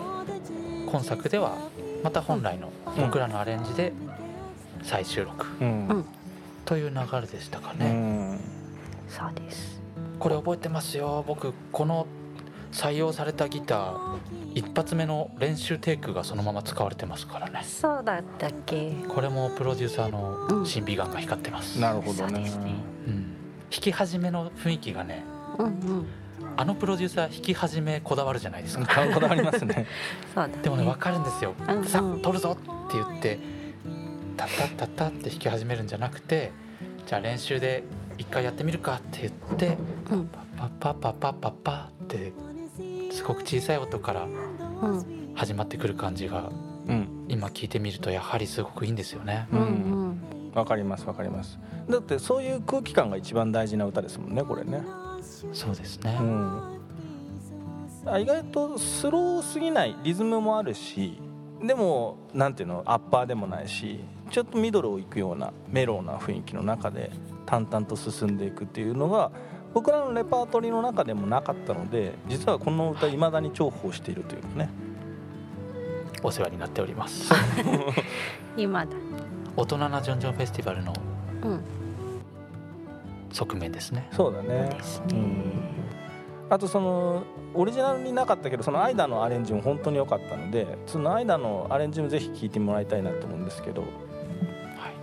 [0.88, 1.52] 今作では
[2.04, 3.94] また本来の僕らのアレンジで
[4.82, 6.06] 再収録、うん
[6.74, 8.40] という流れでしたかね。
[9.08, 9.80] そうです。
[10.18, 11.24] これ覚えてますよ。
[11.28, 12.08] 僕この
[12.72, 14.20] 採用されたギター
[14.56, 17.62] 一発目の練習テイクがそのまま使われてますからね。
[17.64, 18.92] そうだったっけ。
[19.08, 22.52] これもプロデューサーの審美眼が光ってます、うん、なるほどね、ね、
[23.08, 23.36] うん、
[23.70, 25.24] 弾き始めの雰囲気がね、
[25.60, 26.08] うんうん、
[26.58, 29.06] あのプロデューサー弾き始めこだわるじゃないですか。
[29.14, 29.86] こだわりますね。
[30.34, 33.38] そうだ、ね、でもね分かるんですよ、うんうん、さあ撮るぞって言って
[34.38, 36.52] タッタッタッタって弾き始めるんじゃなくて
[37.06, 37.84] じゃあ練習で
[38.18, 39.78] 一回やってみるかって言って、
[40.12, 42.34] うん、パッパッパッパッパッパって
[43.12, 44.28] すごく小さい音から
[45.36, 46.52] 始まってくる感じが、
[46.88, 49.48] うん、今聞いてみるとやはりすごくいいんですよね。
[49.52, 50.22] うん、
[50.54, 51.60] わかりますわかります。
[51.90, 54.82] だってそういう空気感が一番大事な歌ですもんねこれね。
[55.52, 56.82] そうですね、うん、
[58.22, 61.20] 意外とスローすぎないリズムもあるし
[61.64, 67.12] でもなんていうのアッパーでもないしちょっとミドルをいくようなメローな雰囲気の中で
[67.46, 69.32] 淡々と進んでいくっていうのが
[69.74, 74.70] 僕らのレパートリーの中でもなかったので実はこの歌いまだに重宝しているというかね。
[76.26, 77.34] お世話になっております。
[78.56, 78.92] 今だ。
[79.58, 80.94] 大人なジョンジョンフェスティバルの
[83.34, 84.78] 側面ですね、そうだね、ね、
[85.12, 85.64] うん、
[86.54, 87.24] あとその
[87.56, 93.88] オリジナルになかったけどその間のアレンジも本当に良かったのでその間のアレンジもぜひ聴いてもらいたいなと思うんですけど、は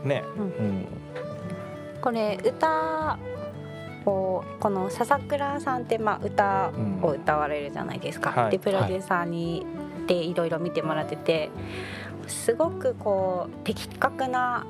[0.04, 0.86] い、ね、うん、うん、
[2.00, 3.18] これ歌
[4.04, 6.70] こうこの笹倉さんってまあ歌
[7.02, 9.66] を歌われるじゃないですか、うんはい、でプロデューサーに、
[10.06, 11.50] でいろいろ見てもらってて
[12.28, 14.68] すごくこう的確な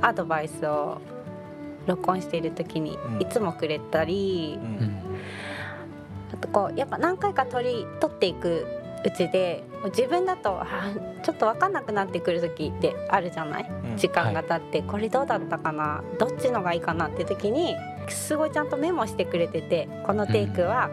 [0.00, 1.00] アドバイスを
[1.86, 5.05] 録音している時にいつもくれたり、うん、
[6.32, 8.66] あとこうやっぱ何回か撮り撮っていく
[9.04, 10.62] うちで自分だと
[11.22, 16.02] ちょっと分かんなくなってくる時ってあるじゃない、うん、時間が経って、はい、これどうだったかな？
[16.18, 17.76] どっちのがいいかなって時に
[18.08, 20.90] すごいちゃんとメモしてくれててこのテイクは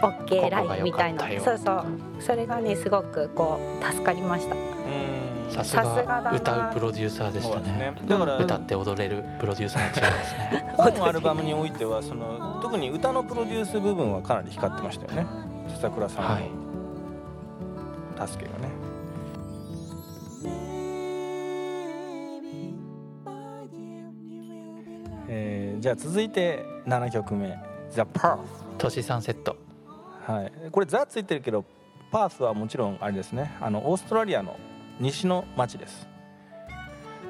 [0.00, 1.84] OK ラインみたいな、そうそう。
[2.20, 4.54] それがねすごくこう助かりました。
[5.50, 10.74] さすが歌うプロデューサーでしたね、ね、だから歌って踊れるプロデューサーの違いですね。
[10.76, 15.26] 本アルバムにおいてはその特に歌のプロデュース部分はかなり光ってましたよね。
[15.68, 18.28] 笹倉さんの、はい。
[18.28, 18.68] 助けがね。
[25.26, 27.58] えー、じゃあ続いて7曲目
[27.90, 28.38] 「The Path」
[28.78, 29.56] 都市サンセット。
[30.26, 30.52] はい。
[30.70, 31.64] これ「ザ」ついてるけど
[32.10, 33.56] 「パースはもちろんあれですね。
[33.60, 34.56] あのオーストラリアの
[35.00, 36.06] 西の町です。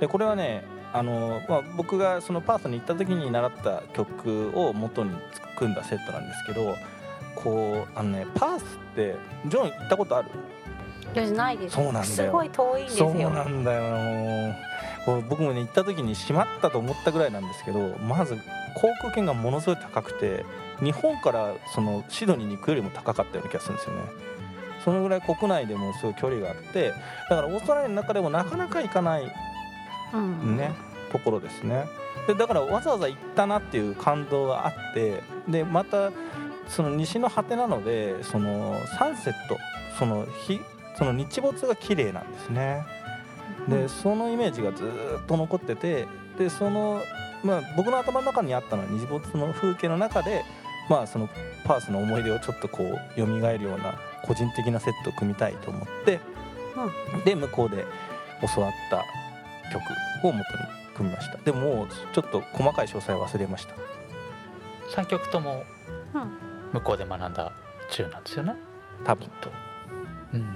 [0.01, 5.11] でこれはねあの、まあ、僕がそのパースに行った時に習った曲を元に
[5.57, 6.75] 組んだセットなんですけど
[7.37, 10.31] こうあのねパースってジョン行ったことある？
[11.33, 11.77] ないです。
[11.77, 12.05] そうなんだよ。
[12.07, 13.11] すごい遠いんですよ。
[13.11, 14.55] そうなんだよ。
[15.29, 18.37] 僕もね行った時に閉まったと思ったぐらいなんですけどまず
[18.75, 20.45] 航空券がものすごい高くて
[20.81, 24.01] 日本からそのシドニーに行くよりも高かったような気がするんですよね
[24.85, 26.93] そのぐらい国内でもすごい距離があって
[27.31, 29.33] だからオーストラリアの中でもなかなか行かない、
[30.13, 30.73] うん、ね、
[31.11, 31.87] ところですね。
[32.27, 36.11] でだからわざわざ行ったなっていう感動があってでまた
[36.69, 39.59] その西の果てなのでそのサンセット
[39.99, 40.61] その日
[40.97, 42.85] その日没が綺麗なんですね。
[43.69, 46.07] でそのイメージがずっと残ってて
[46.39, 47.01] でその、
[47.43, 50.45] まあ、僕の頭の中にあったのは日没の風景の中で、
[50.89, 51.29] まあ、その
[51.65, 56.21] パースの思い出をちょっとこう蘇るような個人的なセットを組みたいと思って、
[57.15, 57.85] うん、で向こうで
[58.55, 59.05] 教わった
[59.73, 60.45] 曲を元に
[60.95, 61.39] 組みました。
[61.39, 63.75] でももうちょっと細かい詳細は忘れました。
[64.95, 65.65] 3曲とも
[66.73, 67.53] 向こうで学んだ
[67.91, 68.55] 中なんですよね。
[69.05, 69.27] 多分。
[69.41, 69.51] と、
[70.35, 70.47] うん、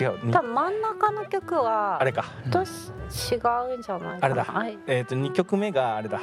[0.00, 0.32] 違う。
[0.32, 2.24] 多分真ん中の曲はあれか。
[2.50, 2.62] と違
[3.74, 4.46] うんじゃないあれだ。
[4.86, 6.20] えっ、と2曲目があれだ。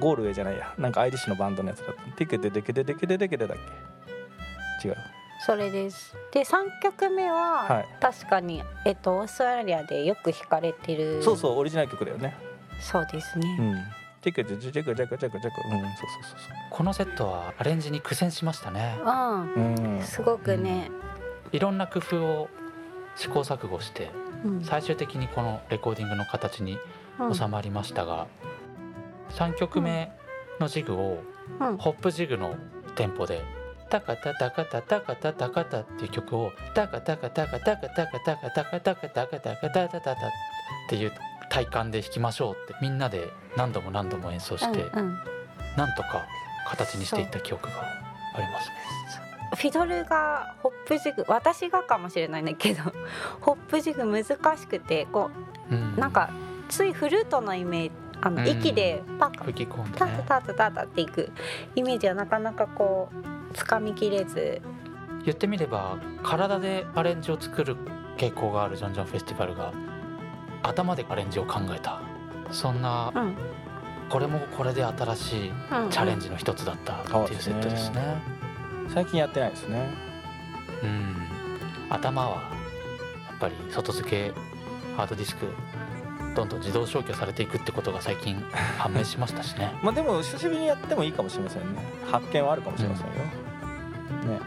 [0.00, 0.74] ゴールウェイじゃないや。
[0.78, 2.02] なんかアイリッシュのバンドのやつだった。
[2.16, 3.92] ティケデデケデデケデデケデだっけ
[4.82, 4.96] 違う
[5.44, 12.36] それですで3曲目は、はい、確かに、えっと、オーストラリアでよく弾かれてるそうそうオリジナル曲だよね
[12.80, 13.76] そうですね、うん
[14.22, 19.54] チェクチェクチェクチェクチェクチェクうんそうそうそうそうこのセットはアレンジに苦戦しましたねうん、
[19.96, 20.92] うん、すごくね、
[21.50, 22.48] いろんな工夫を
[23.16, 24.10] 試行錯誤して、
[24.62, 26.78] 最終的にこのレコーディングの形に
[27.32, 28.26] 収まりましたが、
[29.30, 30.10] うん、3曲目
[30.60, 31.22] のジグを
[31.78, 32.56] ホップジグの
[32.96, 33.42] テンポで
[33.90, 40.14] 「タカタタカタタカタタカタ」っていう曲を「タカタカタカタカタカタカタカタカタカタカタタタタ」っ
[40.88, 41.12] ていう
[41.50, 44.90] 体感で弾きましょうってみんなで何度も何度も演奏して、
[45.76, 46.26] なんとか
[46.66, 49.21] 形にしていった記憶がありますね。
[49.54, 52.82] フィドルがホップジグ私がかもしれないんだけど
[53.40, 55.30] ホップジグ難しくてこ
[55.70, 56.30] う、うん、なんか
[56.68, 57.92] ついフルートのイメージ
[58.24, 61.32] あの、息でパッ吹き込んで、ね、タタタタタタっていく
[61.74, 64.62] イメージはなかなかこうつかみきれず。
[65.24, 67.76] 言ってみれば体でアレンジを作る
[68.16, 69.72] 傾向があるジョンジョンフェスティバルが
[70.62, 72.00] 頭でアレンジを考えた。
[72.52, 73.34] そんな、うん、
[74.08, 75.52] これもこれで新しい
[75.90, 78.00] チャレンジの一つだったっていうセットですね。
[78.28, 78.41] うんうん
[78.88, 79.88] 最近やってないですね。
[80.82, 81.16] うん。
[81.90, 82.42] 頭は
[83.28, 84.32] やっぱり外付け
[84.96, 85.46] ハードディスク
[86.34, 88.40] どんどん自動消去されていくってことが最近
[88.78, 89.72] 判明しましたしね。
[89.82, 93.12] まあでも久しぶりにやってもいいかもしれませんね発見はあるかもしれませんよ、
[94.22, 94.40] うん、ね。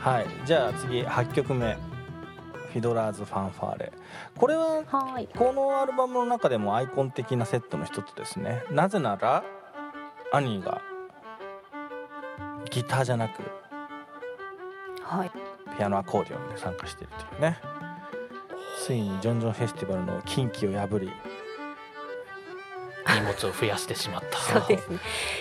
[0.00, 0.26] はい。
[0.44, 1.76] じゃあ次8曲目。
[2.72, 3.92] フィドラーズ・ファンファーレ。
[4.34, 4.82] これは
[5.36, 8.64] このアルバムの中でもアイコン的なセットの一つですね。
[8.70, 9.44] なぜなら
[10.32, 10.80] 兄が
[12.72, 13.42] ギターじゃなく、
[15.02, 15.30] はい、
[15.76, 17.58] ピアノアコーディオンで参加しているというね。
[18.84, 21.12] ついにジョンジョンフェスティバルの禁忌を破り
[23.14, 24.38] 荷物を増やしてしまった。
[24.60, 24.98] そうですね。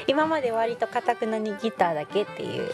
[0.08, 2.72] 今まで割とかたくなにギターだけっていう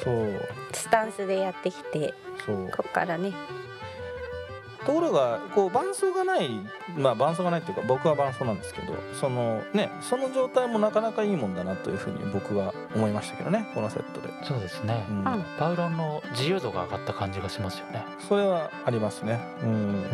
[0.73, 2.13] スタンスでやってきて
[2.45, 3.31] ここからね
[4.87, 6.49] ところがこう伴奏がない
[6.97, 14.29] まあ伴奏がないっていうか僕は伴奏なんですけどそのねその状態もなかなかいいもんだなというふうに僕は思いましたけどねこのセットで。
[14.43, 15.23] そうですね、うん、
[15.59, 18.05] パウロンの自由度が上がった感じがしますよね。
[18.29, 19.39] それはありますね。
[19.61, 20.05] うん、うん、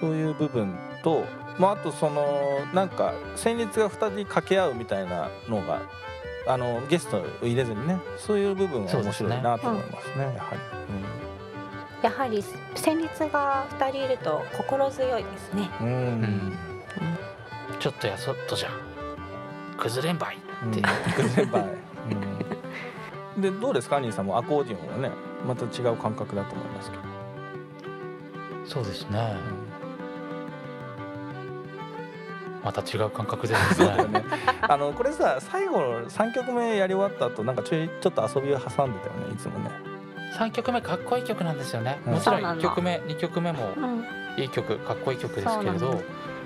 [0.00, 1.24] そういう部分と
[1.58, 5.82] まあ、あとそのなんか旋律が2人掛け合うみたいなのが
[6.46, 11.09] あのゲストを入れずにねそういう部分は面白いなと思いますね、ね、やはり、うん、
[12.02, 12.42] やはり
[12.74, 15.70] 旋律が2人いると心強いですね。
[15.80, 16.58] うん、うん、
[17.78, 18.70] ちょっとやそっとじゃ
[19.76, 20.38] 崩れんばいっ
[20.74, 20.82] て、
[21.14, 21.64] 崩れんばい、
[23.36, 23.96] うん、でどうですか？
[23.96, 24.38] 兄さんも？
[24.38, 25.14] アコーディオンはね
[25.46, 27.02] また違う感覚だと思いますけど。
[28.66, 29.34] そうですね、
[32.62, 34.06] また違う感覚ですね。
[34.08, 34.24] ね。
[34.62, 39.89] あのこれさ最後の3曲目やり終わった後なんかちょいちょっと遊びを挟んでたよねいつもね
[40.38, 43.74] 3曲目かっこいい曲なんですよね、うん、もちろん1曲目2曲目も
[44.36, 46.02] いい曲かっこいい曲ですけれど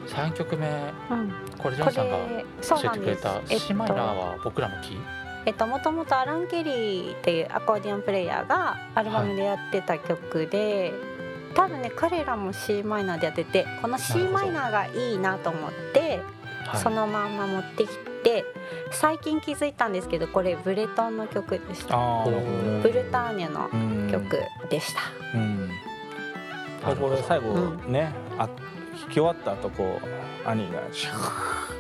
[0.07, 0.69] 3曲目、
[1.11, 2.19] うん、これジョンさんが
[2.63, 4.99] 教えてくれた「シマイナー」は僕らのキー？
[5.47, 11.15] えっと、もともとアラン・ケリーっていうアコーディオンプレイヤーがアルバムでやってた曲で、はい
[11.55, 16.21] 多分ね彼らも c マイナーでやっててこの c マイナーがいいなと思って、
[16.77, 17.91] そのまんま持ってき
[18.23, 18.45] て
[18.91, 21.97] 最近気づいたんですけどこれブレトンの曲でした。
[22.83, 24.39] ブルターニュの曲
[24.71, 25.01] でした。
[25.39, 25.71] うん。
[26.99, 27.55] これ最後
[27.87, 31.75] ね、うん、あ弾き終わった後こう兄がシュー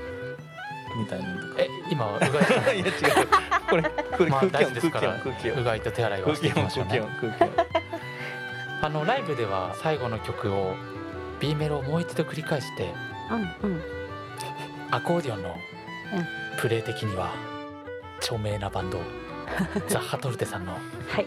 [0.98, 1.26] みたいな
[1.58, 2.26] え今うが
[2.72, 2.80] い。
[2.80, 2.92] いや違う。
[3.68, 5.60] これこれ空気音、空気音空気音。
[5.60, 7.00] うがいと手洗いをしていきましょうね。
[7.20, 7.66] 空気音空気音。
[8.82, 10.74] あのライブでは最後の曲を
[11.40, 12.92] B メロをもう一度繰り返して、
[13.30, 13.82] うんうん、
[14.94, 15.56] アコーディオンの
[16.60, 17.34] プレイ的には
[18.18, 19.00] 著名なバンド
[19.88, 20.78] ザ・ハトルテさんの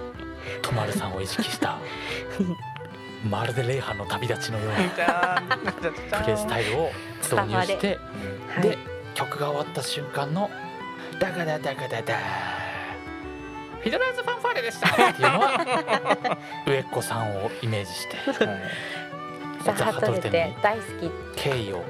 [0.64, 1.78] 「とまるさん」を意識した
[3.30, 5.42] まるでレイハンの旅立ちのような
[6.22, 8.00] プレイスタイルを導入して
[8.62, 8.78] で
[9.14, 10.50] 曲が終わった瞬間の
[11.20, 12.16] 「ダガダダガダダ」
[13.82, 14.88] フィドラーズファンファーレでした。
[14.90, 18.60] っていうのは上っ子さんをイメージして、はい、
[19.64, 21.84] ザ・ハトルテ大好き敬意を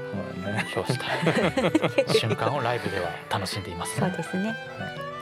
[0.74, 2.14] 表した。
[2.14, 4.56] 瞬間をライブでは楽しんでいます、ね、そうですね、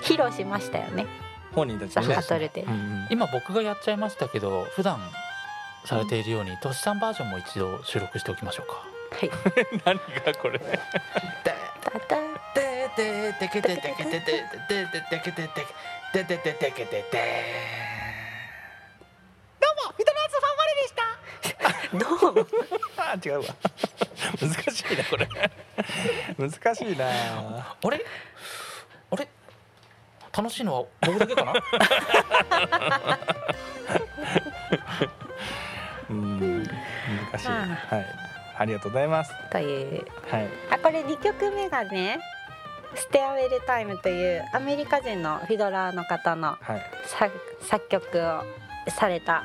[0.01, 1.05] 披露しましたよね。
[1.53, 2.65] 本人たちザ・ハトルテ、
[3.09, 4.99] 今僕がやっちゃいましたけど普段
[5.85, 8.73] されているようにトシさんバージョンも一度収録しておきましょうか。
[9.11, 9.31] はい。
[9.85, 10.59] 何がこれ。
[12.95, 13.81] ででででけでで
[19.59, 21.14] どうもミドナーズファンワレでした
[21.93, 21.97] ど
[22.29, 22.33] う？
[22.35, 22.45] も
[22.97, 23.45] あ違うわ。
[24.41, 25.27] 難しいなこれ。
[26.37, 27.05] 難しいな。
[27.07, 28.05] あれ？
[29.11, 29.27] あれ？
[30.35, 31.53] 楽しいのは僕だけかな？
[36.09, 38.05] うん難しい、はい。
[38.57, 39.31] ありがとうございます。
[39.51, 40.05] という。
[40.29, 40.47] はい。
[40.71, 42.19] あこれ二曲目がね
[42.95, 46.81] ステアウェルタイムというアメリカ人のフィドラーの方の、はい、
[47.61, 48.43] 作曲を
[48.89, 49.43] された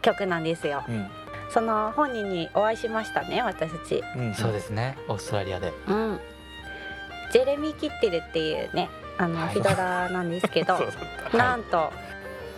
[0.00, 0.78] 曲なんですよ。
[0.78, 1.10] はいうん、
[1.52, 4.96] その本人にお会いしましたね私たち、うん、そうですね。
[5.08, 6.20] オーストラリアで、うん、
[7.32, 8.88] ジェレミー・キッテルっていうね
[9.18, 10.78] あの、フィドラーなんですけど
[11.36, 11.92] なんと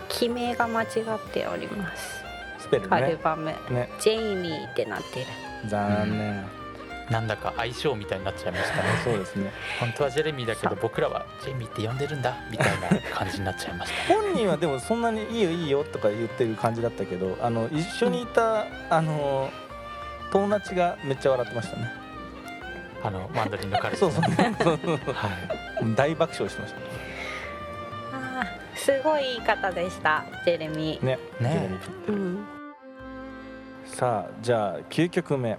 [0.08, 0.88] 記名が間違っ
[1.32, 2.24] ております、
[2.70, 5.26] ね、アルバム、ね、ジェイミーってなってる。
[5.66, 6.44] 残念、
[7.10, 8.82] なんだか相性みたいになっちゃいましたね。
[9.04, 9.52] そうですね。
[9.78, 14.14] 本当はジェレミーだけど僕らはジェミーって呼んでるんだみたいな感じになっちゃいました。
[14.14, 19.50] 本人はでもそんなにいいよいいよとか言ってる感じだったけどあの一緒にいた、あの
[20.32, 21.92] 友達がめっちゃ笑ってましたね。
[23.02, 24.20] あのマンドリンの彼氏、ね、そ
[24.72, 24.96] うそう。
[25.12, 26.80] はい、大爆笑してました
[28.16, 31.04] あすごいいい方でしたジェレミー。
[31.04, 31.68] ねね、
[32.08, 32.46] うん、
[33.84, 35.58] さあじゃあ9曲目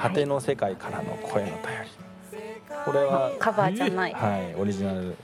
[0.00, 2.04] 果ての世界からの声の便り
[2.84, 5.16] これはカバーじゃない、はい、オリジナル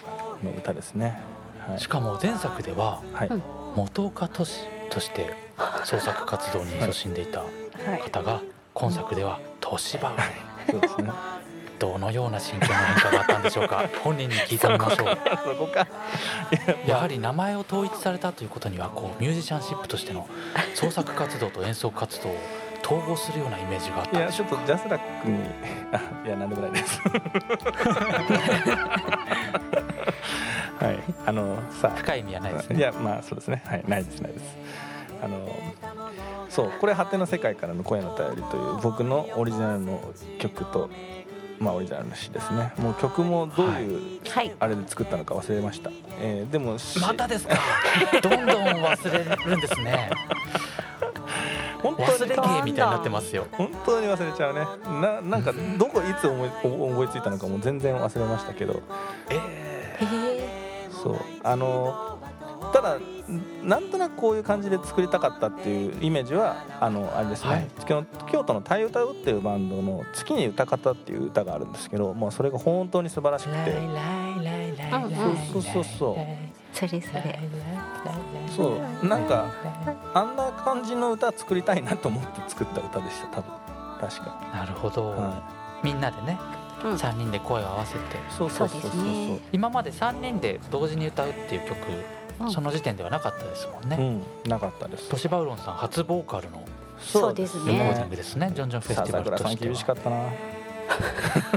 [0.42, 1.20] の歌ですね、
[1.66, 3.30] はい、しかも前作では、はい、
[3.76, 5.34] 元岡俊として
[5.84, 7.44] 創作活動に勤しんでいた
[8.02, 8.42] 方が、
[8.74, 11.10] 今作では年場、はい、そうですね。
[11.78, 13.88] どのような心境の変化があったんでしょうか？
[14.04, 15.18] 本人に聞いてみましょう。
[15.44, 15.86] そこか。
[16.86, 20.28] やはり名前を統一されたということにはこうミュージシャンシップとしての
[20.74, 22.38] 創作活動と演奏活動を
[22.90, 25.38] 統合するようなイメージがあったいやちょっとジャスラックに
[25.92, 27.00] あいやなんでもないです。
[30.80, 30.98] はい。
[31.24, 32.78] あのさ深い意味はないですね。
[32.78, 33.62] いやまあそうですね。
[33.64, 33.84] はい。
[33.86, 34.56] ないですないです。
[35.22, 35.56] あの
[36.48, 40.00] そうこれ「果ての世界からの声の便り」という僕のオリジナルの
[40.40, 40.90] 曲と
[41.60, 42.72] まあオリジナルの詩ですね。
[42.78, 44.20] もう曲もどういう
[44.58, 47.56] あれで作ったのか忘れました、はい、えー、でもまたですか。
[48.22, 50.10] どんどん忘れるんですね
[51.82, 53.46] 本当忘れ芸みたいになってますよ。
[53.52, 54.66] 本当に忘れちゃうね。
[55.00, 58.82] ななんかどこいつ思い思いついたのかも全然忘れましたけど。
[59.30, 59.38] え
[60.00, 61.16] えー、そう。
[61.42, 62.18] あの
[62.72, 62.98] ただ
[63.62, 73.72] なんとなくこういう感じで作りたかったっていうイメージはあのあれですね、はい、基京都の「太歌う」っていうバンドの「月に歌方」っていう歌があるんですけど、まあ、それが本当に素晴らしくて。
[74.90, 75.02] そう
[75.52, 76.16] そうそうそう
[76.72, 77.38] それそれ
[78.56, 79.52] そうなんか
[80.14, 83.50] あんな感じの歌作りたいなと思って作った歌でした多分。
[84.00, 85.42] 確かなるほど、は
[85.82, 86.38] みんなでね、
[86.84, 86.94] うん。
[86.94, 88.00] 3人で声を合わせて。
[88.30, 89.02] そうそうそうそう。
[89.02, 89.40] ね。
[89.52, 91.76] 今まで3人で同時に歌うっていう曲、
[92.40, 92.50] うん。
[92.50, 94.50] その時点ではなかったですもんね、うん。
[94.50, 95.08] なかったです。
[95.08, 96.64] トシバウロンさん初ボーカルの
[97.00, 98.52] そうですレコーディンねグですね。
[98.54, 99.54] ジョンジョンフェスティバルとしては。
[99.54, 100.16] 厳しかったな、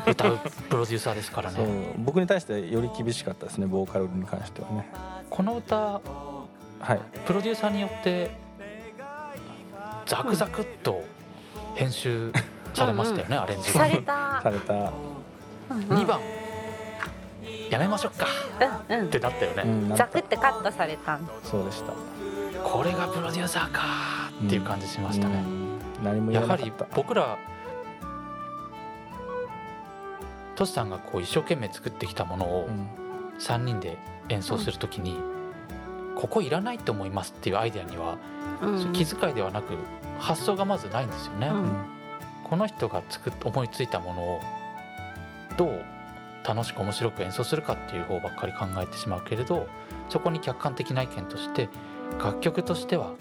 [0.07, 0.39] 歌う
[0.69, 1.93] プロデューサーですからね。
[1.97, 4.87] 僕に対してより厳しかったですねボーカルに関してはね。
[5.29, 6.01] この歌
[6.79, 6.99] はい。
[7.25, 8.31] プロデューサーによって
[10.05, 11.03] ザクザクっと
[11.75, 12.31] 編集
[12.73, 14.39] されましたよね、アレンジさがれた。
[14.43, 14.91] された、うんうん。
[15.89, 16.19] 2番。
[17.69, 18.27] やめましょうか。
[18.89, 19.05] うんうん。
[19.07, 21.19] ってなったよね、うん、ザクってカットされた。
[21.43, 21.93] そうでした。
[22.63, 23.81] これがプロデューサーか
[24.45, 25.79] っていう感じしましたね、うん。
[26.03, 26.95] 何も言やはりわなかった。
[26.95, 27.37] 僕ら
[30.55, 32.87] トシさんがこう一生懸命作ってきたものをうん。
[33.39, 33.97] 3人で
[34.29, 35.17] 演奏するときに、
[36.15, 38.17] ここいらないと思いますっていうアイデアには、
[38.61, 38.93] うん。
[38.93, 39.75] 気遣いではなく
[40.19, 41.71] 発想がまずないんですよね、うん。
[42.43, 44.41] この人が作っ思いついたものを
[45.57, 45.85] どう
[46.47, 49.67] 楽しく面白く演奏するかっていう方ばっかり考えてしまうけれど
[50.09, 51.69] そこに客観的な意見として
[52.21, 53.13] 楽曲としては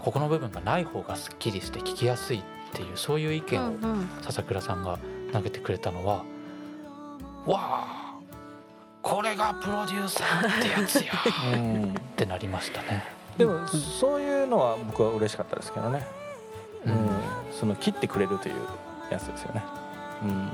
[0.00, 4.08] ここの部分がない方がすっきりして聴きやすいっていうそういう意見をうんうん。
[4.22, 4.98] 笹倉さんが
[5.32, 6.24] 投げてくれたのは
[7.46, 8.03] わあ
[9.04, 11.12] これがプロデューサーってやつや。
[11.52, 13.04] うんってなりましたね。
[13.36, 16.06] でもそういうのは僕は嬉しかったですけどね、
[16.86, 16.94] ううん。
[16.94, 16.98] ん、
[17.52, 18.54] その切ってくれるという
[19.10, 19.62] やつですよね、
[20.22, 20.48] うん、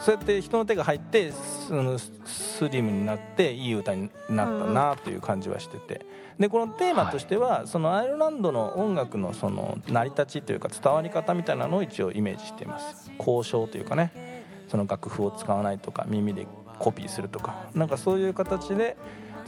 [0.00, 6.04] そうやって人の手が入ってそのスリムになっていい歌になったなという感じはしてて。
[6.38, 13.10] でこのテーマとしては、そのアイルランドの音楽のその成り立ちというか伝わり方みたいなのを一応イメージしています。
[13.18, 14.38] 交渉というかね。
[14.68, 16.46] その楽譜を使わないとか耳で
[16.78, 18.96] コピーするとかなんかそういう形で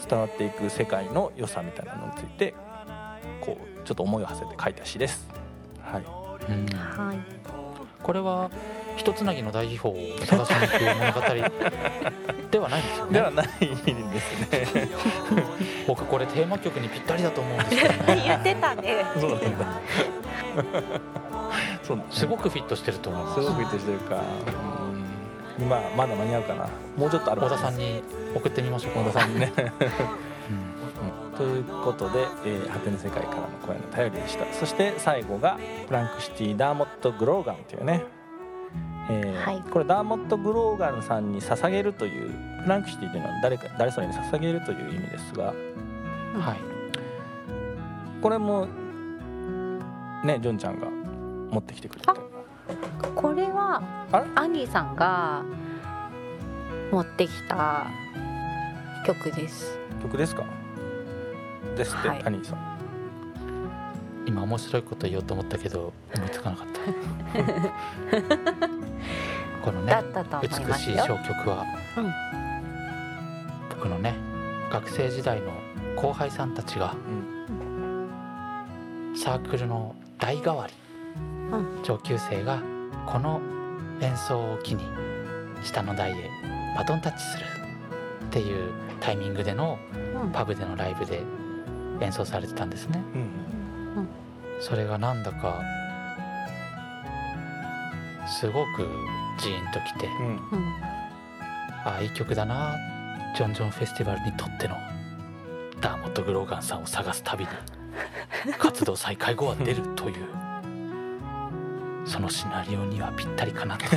[0.09, 2.55] 伝わっていく世界の良さみたいなのについて
[3.41, 5.26] こうちょっと思いを馳せて書いた詩です。
[5.83, 6.05] はい、
[6.49, 6.66] うん。
[6.76, 7.18] はい。
[8.03, 8.51] これは
[8.97, 11.20] 一つなぎの大秘宝を探しに行く物語
[12.51, 13.12] ではないんですよね。
[13.12, 13.53] ではないで
[14.20, 14.66] すね。
[15.87, 18.20] 僕これテーマ曲にぴったりだと思うんですけどね。
[18.26, 19.05] 言ってたね。
[19.18, 19.47] そうなんだ。
[21.83, 23.43] そうなんだすごくフィットしてると思います。
[23.43, 24.22] すごくいいとしてるか。
[25.61, 26.68] うん、まあまだ間に合うかな。
[26.96, 28.02] もうちょっとある小田さんに
[28.34, 29.52] 送ってみましょうか小田さんにね。
[30.50, 34.44] うんということで、えー、果ての世界からの声の頼りでした。
[34.52, 35.56] そして最後が
[35.86, 38.04] フランクシティダーモット・グローガンというね。
[39.11, 42.30] えーはいこれダーモット・グローガンさんに捧げるという
[42.62, 45.52] フランクシティというのは誰か誰それに捧げるという意味ですがは
[46.54, 48.66] いこれも
[50.24, 50.88] ねジョンちゃんが
[51.50, 52.06] 持ってきてくれて
[53.14, 53.80] これは
[54.34, 55.42] アンディさんが
[56.90, 57.86] 持ってきた
[59.06, 59.78] 曲です。
[60.02, 60.44] 曲ですか？
[61.76, 62.22] ですって、はい。
[62.24, 62.70] アニーさん。
[64.26, 66.80] 今面白いこと言おうと思ったけど思いつかなかった。
[69.64, 69.94] このね
[70.42, 71.64] 美しい小曲は、
[71.96, 72.12] うん。
[73.70, 74.14] 僕のね
[74.70, 75.52] 学生時代の
[75.96, 76.94] 後輩さんたちが
[79.16, 80.80] サークルの代替わり、うん
[81.82, 82.62] 上級生が
[83.07, 83.40] この
[84.01, 84.84] 演奏を機に
[85.62, 86.30] 下の台へ
[86.76, 87.44] バトンタッチする
[88.24, 89.78] っていうタイミングでの
[90.22, 90.30] うん。
[90.32, 91.22] パブでのライブで
[92.01, 93.03] 演奏されてたんですね。
[93.14, 94.09] うん。
[94.61, 95.61] それがなんだか
[98.26, 98.86] すごく
[99.38, 100.40] ジーンときてうん。
[101.84, 102.76] ああいい曲だな
[103.36, 104.76] ジョンジョンフェスティバルにとっての
[105.80, 110.26] ダーモット・グローガンさんを探す旅に活動再開後は出るという
[112.11, 113.84] そのシナリオにはぴったりかなと。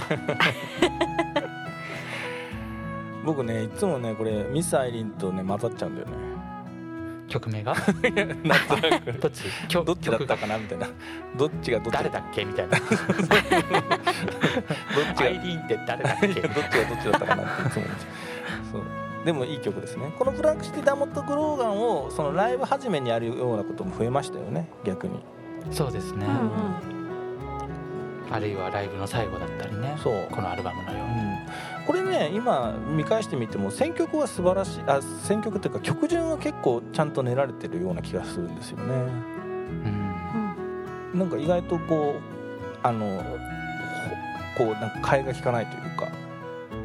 [3.25, 6.13] 僕ねいつもねこれミス・アイリンとね混ざっちゃうんだよね。
[7.27, 7.73] 曲名が？
[9.19, 9.43] どっち？
[9.67, 10.59] 曲どっちだったかな？
[10.59, 10.87] みたいな。
[11.35, 11.95] どっちがどっち？
[11.95, 12.45] 誰だっけ？
[12.45, 12.77] みたいな。
[12.77, 12.89] どっ
[15.15, 15.25] ちが？
[15.25, 16.27] アイリーンって誰だっけ？
[16.27, 18.81] どっちがどっちだったかなっていつも思っちゃうそう。
[19.25, 20.13] でもいい曲ですね。
[20.19, 25.23] このフランクシティ・ダーモット・グローガンをそのライブ始めにやるようなことも増えましたよね逆に。
[25.71, 26.29] そうですね、う
[26.89, 26.92] ん
[28.33, 30.27] あるいはライブの最後だったりねそう。
[30.31, 31.13] このアルバムのように。
[31.13, 31.37] うん。
[31.85, 38.83] これね今見返してみても選曲は素晴らしいあ選曲というか曲順は結構ちゃんと練られてるような気がするんですよね。
[41.13, 41.19] うん。
[41.19, 42.33] なんか意外とこう
[42.81, 43.05] あの
[44.57, 46.07] ほこうなんか替えが利かないというか、
[46.71, 46.75] う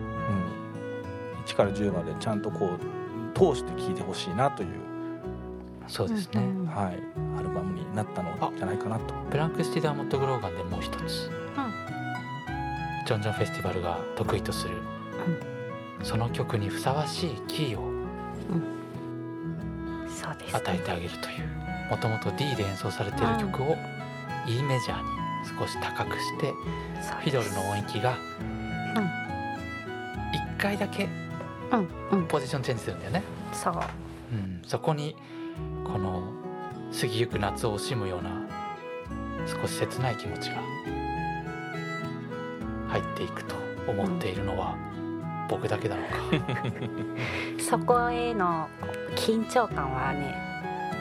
[1.41, 2.79] ん、1から10までちゃんとこう
[3.39, 4.69] 通して聴いてほしいなという、
[5.87, 6.99] そうですね、うんはい、
[7.39, 9.15] アルバムになったのじゃないかなと。
[9.31, 11.31] ブランク・スティダーモット・グローガンでもう一つ
[13.09, 14.75] ジョンジョンフェスティバルが得意とする、
[16.03, 17.91] その曲にふさわしいキーを
[20.53, 23.77] 与えてあげるというもともと D で演奏されている曲を
[24.47, 25.09] E メジャーに
[25.59, 26.53] 少し高くして
[27.23, 28.19] フィドルの音域が
[30.35, 31.09] 1回だけ
[32.29, 33.23] ポジションチェンジするんだよね。
[33.55, 33.75] そう、
[34.35, 35.17] うん、そこに
[35.83, 36.31] この
[37.01, 38.47] 過ぎゆく夏を惜しむような
[39.47, 40.78] 少し切ない気持ちが
[42.89, 43.55] 入っていくと
[43.87, 44.77] 思っているのは
[45.49, 46.69] 僕だけだろうか、
[47.55, 48.69] うん、そこへの
[49.17, 50.49] 緊張感はね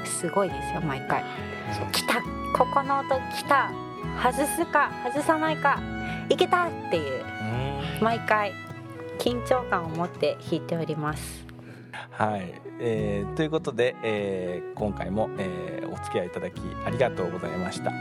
[0.06, 1.24] すごいですよ毎回。
[1.92, 2.22] 来た。
[2.58, 3.72] ここの音来た。
[4.24, 5.80] 外すか外さないか。
[6.30, 7.24] いけたっていう。
[8.02, 8.54] 毎回。
[9.20, 11.46] 緊張感を持って弾いております。
[12.12, 17.92] はい、えー、ということで、えー、今回も、えー、お付き合いいただきありがとうございました、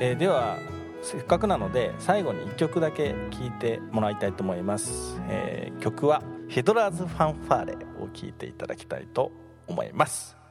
[0.00, 0.58] えー、では
[1.02, 9.32] せっかくなので最後に1曲だけ聴いてもらいたいと思います、えー、曲は「ヒドラーズ・ファンファーレ」を聴いていただきたいと
[9.66, 10.41] 思います。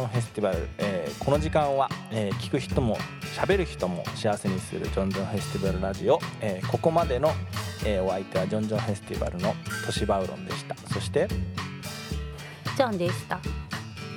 [0.00, 2.96] ジョンジョンフェスティバル、えー、この時間は、えー、聞く人も
[3.36, 7.32] 喋る人も幸せにするジョンジョンフェスティバルラジオ、えー、ここまでの、
[7.84, 10.74] えー、お相手はジョンジョンフェスティバルのトシバウロンでした。
[10.92, 11.28] そして
[12.76, 13.38] ジョンでした。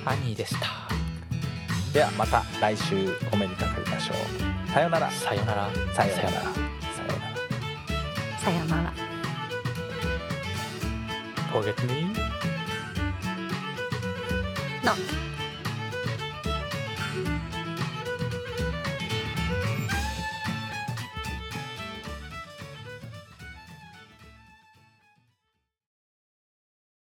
[0.06, 0.66] アニーでした。
[1.92, 4.70] ではまた来週お目にかかりましょう。
[4.70, 5.10] さよなら。
[5.10, 5.70] さよなら。
[5.94, 6.30] さよなら。
[6.30, 6.42] さよなら。
[8.38, 8.92] さよなら。
[11.52, 12.08] Forget me?
[14.82, 14.92] No